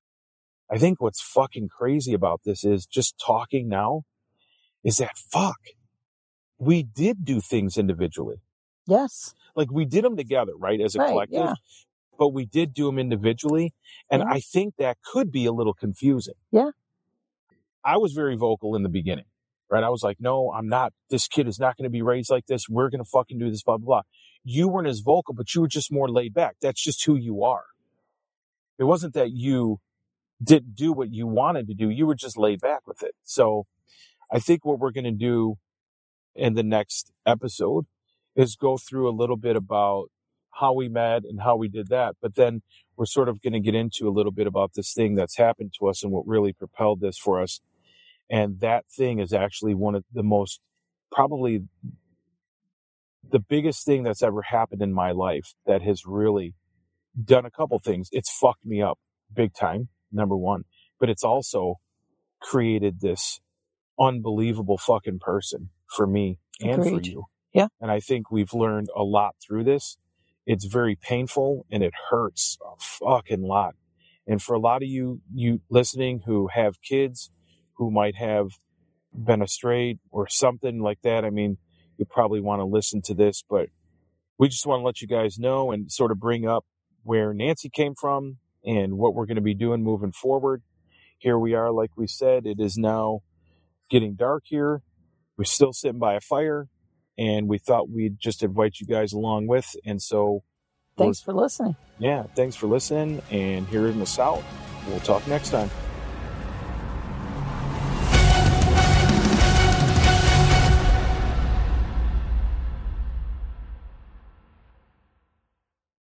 I 0.70 0.78
think 0.78 1.00
what's 1.00 1.20
fucking 1.20 1.68
crazy 1.68 2.12
about 2.12 2.40
this 2.44 2.64
is 2.64 2.86
just 2.86 3.14
talking 3.24 3.68
now 3.68 4.02
is 4.84 4.96
that 4.98 5.16
fuck. 5.16 5.58
We 6.58 6.82
did 6.82 7.24
do 7.24 7.40
things 7.40 7.76
individually. 7.76 8.36
Yes. 8.86 9.34
Like 9.54 9.70
we 9.70 9.84
did 9.84 10.04
them 10.04 10.16
together, 10.16 10.52
right? 10.56 10.80
As 10.80 10.94
a 10.94 11.00
Right. 11.00 11.08
collective, 11.10 11.38
Yeah. 11.40 11.54
but 12.18 12.28
we 12.30 12.46
did 12.46 12.72
do 12.74 12.86
them 12.86 12.98
individually. 12.98 13.74
And 14.10 14.22
Yeah. 14.22 14.32
I 14.32 14.40
think 14.40 14.76
that 14.76 14.98
could 15.02 15.30
be 15.30 15.44
a 15.44 15.52
little 15.52 15.74
confusing. 15.74 16.34
Yeah. 16.50 16.70
I 17.84 17.98
was 17.98 18.12
very 18.12 18.36
vocal 18.36 18.74
in 18.74 18.82
the 18.82 18.88
beginning, 18.88 19.26
right? 19.70 19.84
I 19.84 19.90
was 19.90 20.02
like, 20.02 20.18
no, 20.20 20.52
I'm 20.52 20.68
not. 20.68 20.92
This 21.10 21.28
kid 21.28 21.46
is 21.46 21.58
not 21.60 21.76
going 21.76 21.84
to 21.84 21.90
be 21.90 22.02
raised 22.02 22.30
like 22.30 22.46
this. 22.46 22.68
We're 22.68 22.90
going 22.90 23.02
to 23.04 23.08
fucking 23.10 23.38
do 23.38 23.50
this, 23.50 23.62
blah, 23.62 23.76
blah, 23.76 23.86
blah. 23.86 24.02
You 24.42 24.66
weren't 24.68 24.88
as 24.88 25.00
vocal, 25.00 25.34
but 25.34 25.54
you 25.54 25.60
were 25.60 25.68
just 25.68 25.92
more 25.92 26.08
laid 26.08 26.34
back. 26.34 26.56
That's 26.60 26.82
just 26.82 27.04
who 27.04 27.14
you 27.16 27.44
are. 27.44 27.64
It 28.78 28.84
wasn't 28.84 29.14
that 29.14 29.30
you 29.32 29.78
didn't 30.42 30.74
do 30.74 30.92
what 30.92 31.12
you 31.12 31.26
wanted 31.26 31.66
to 31.68 31.74
do. 31.74 31.88
You 31.88 32.06
were 32.06 32.14
just 32.14 32.36
laid 32.36 32.60
back 32.60 32.86
with 32.86 33.02
it. 33.02 33.14
So 33.24 33.66
I 34.32 34.38
think 34.38 34.64
what 34.64 34.78
we're 34.78 34.90
going 34.90 35.04
to 35.04 35.10
do 35.10 35.56
in 36.34 36.54
the 36.54 36.62
next 36.62 37.12
episode 37.24 37.86
is 38.34 38.56
go 38.56 38.76
through 38.76 39.08
a 39.08 39.16
little 39.16 39.36
bit 39.36 39.56
about 39.56 40.10
how 40.52 40.72
we 40.72 40.88
met 40.88 41.22
and 41.24 41.40
how 41.40 41.56
we 41.56 41.68
did 41.68 41.88
that. 41.88 42.16
But 42.20 42.34
then 42.34 42.62
we're 42.96 43.06
sort 43.06 43.28
of 43.28 43.42
going 43.42 43.52
to 43.52 43.60
get 43.60 43.74
into 43.74 44.08
a 44.08 44.10
little 44.10 44.32
bit 44.32 44.46
about 44.46 44.72
this 44.74 44.92
thing 44.92 45.14
that's 45.14 45.36
happened 45.36 45.72
to 45.78 45.88
us 45.88 46.02
and 46.02 46.12
what 46.12 46.26
really 46.26 46.52
propelled 46.52 47.00
this 47.00 47.18
for 47.18 47.42
us. 47.42 47.60
And 48.30 48.60
that 48.60 48.84
thing 48.88 49.20
is 49.20 49.32
actually 49.32 49.74
one 49.74 49.94
of 49.94 50.04
the 50.12 50.22
most, 50.22 50.60
probably 51.12 51.62
the 53.30 53.38
biggest 53.38 53.84
thing 53.84 54.02
that's 54.02 54.22
ever 54.22 54.42
happened 54.42 54.82
in 54.82 54.92
my 54.92 55.12
life 55.12 55.54
that 55.66 55.82
has 55.82 56.04
really 56.04 56.54
done 57.22 57.46
a 57.46 57.50
couple 57.50 57.78
things. 57.78 58.08
It's 58.12 58.30
fucked 58.30 58.64
me 58.66 58.82
up 58.82 58.98
big 59.32 59.54
time 59.54 59.88
number 60.16 60.36
one. 60.36 60.64
But 60.98 61.10
it's 61.10 61.24
also 61.24 61.76
created 62.40 63.00
this 63.00 63.40
unbelievable 63.98 64.78
fucking 64.78 65.18
person 65.20 65.70
for 65.88 66.06
me 66.06 66.38
and 66.60 66.82
for 66.82 67.00
you. 67.00 67.24
Yeah. 67.52 67.68
And 67.80 67.90
I 67.90 68.00
think 68.00 68.30
we've 68.30 68.52
learned 68.52 68.88
a 68.94 69.02
lot 69.02 69.36
through 69.46 69.64
this. 69.64 69.96
It's 70.46 70.64
very 70.64 70.96
painful 70.96 71.66
and 71.70 71.82
it 71.82 71.94
hurts 72.10 72.58
a 72.64 72.76
fucking 72.78 73.42
lot. 73.42 73.74
And 74.26 74.42
for 74.42 74.54
a 74.54 74.58
lot 74.58 74.82
of 74.82 74.88
you, 74.88 75.20
you 75.32 75.60
listening 75.70 76.22
who 76.26 76.48
have 76.48 76.82
kids 76.82 77.30
who 77.74 77.90
might 77.90 78.16
have 78.16 78.48
been 79.12 79.42
astray 79.42 79.98
or 80.10 80.28
something 80.28 80.80
like 80.80 81.00
that, 81.02 81.24
I 81.24 81.30
mean, 81.30 81.58
you 81.96 82.04
probably 82.04 82.40
want 82.40 82.60
to 82.60 82.64
listen 82.64 83.00
to 83.02 83.14
this, 83.14 83.42
but 83.48 83.68
we 84.38 84.48
just 84.48 84.66
want 84.66 84.80
to 84.80 84.84
let 84.84 85.00
you 85.00 85.08
guys 85.08 85.38
know 85.38 85.72
and 85.72 85.90
sort 85.90 86.10
of 86.10 86.20
bring 86.20 86.46
up 86.46 86.64
where 87.02 87.32
Nancy 87.32 87.70
came 87.70 87.94
from 87.94 88.38
and 88.66 88.98
what 88.98 89.14
we're 89.14 89.26
going 89.26 89.36
to 89.36 89.40
be 89.42 89.54
doing 89.54 89.82
moving 89.82 90.12
forward. 90.12 90.62
Here 91.18 91.38
we 91.38 91.54
are, 91.54 91.70
like 91.72 91.92
we 91.96 92.06
said, 92.06 92.44
it 92.46 92.60
is 92.60 92.76
now 92.76 93.20
getting 93.88 94.14
dark 94.16 94.42
here. 94.46 94.82
We're 95.38 95.44
still 95.44 95.72
sitting 95.72 95.98
by 95.98 96.14
a 96.14 96.20
fire, 96.20 96.68
and 97.16 97.48
we 97.48 97.58
thought 97.58 97.88
we'd 97.88 98.18
just 98.18 98.42
invite 98.42 98.80
you 98.80 98.86
guys 98.86 99.12
along 99.12 99.46
with. 99.46 99.74
And 99.84 100.02
so, 100.02 100.42
Thanks 100.98 101.20
for 101.20 101.32
listening. 101.32 101.76
yeah, 101.98 102.24
thanks 102.34 102.56
for 102.56 102.66
listening. 102.66 103.22
And 103.30 103.66
here 103.68 103.86
in 103.86 103.98
the 103.98 104.06
South, 104.06 104.44
we'll 104.88 105.00
talk 105.00 105.26
next 105.28 105.50
time. 105.50 105.70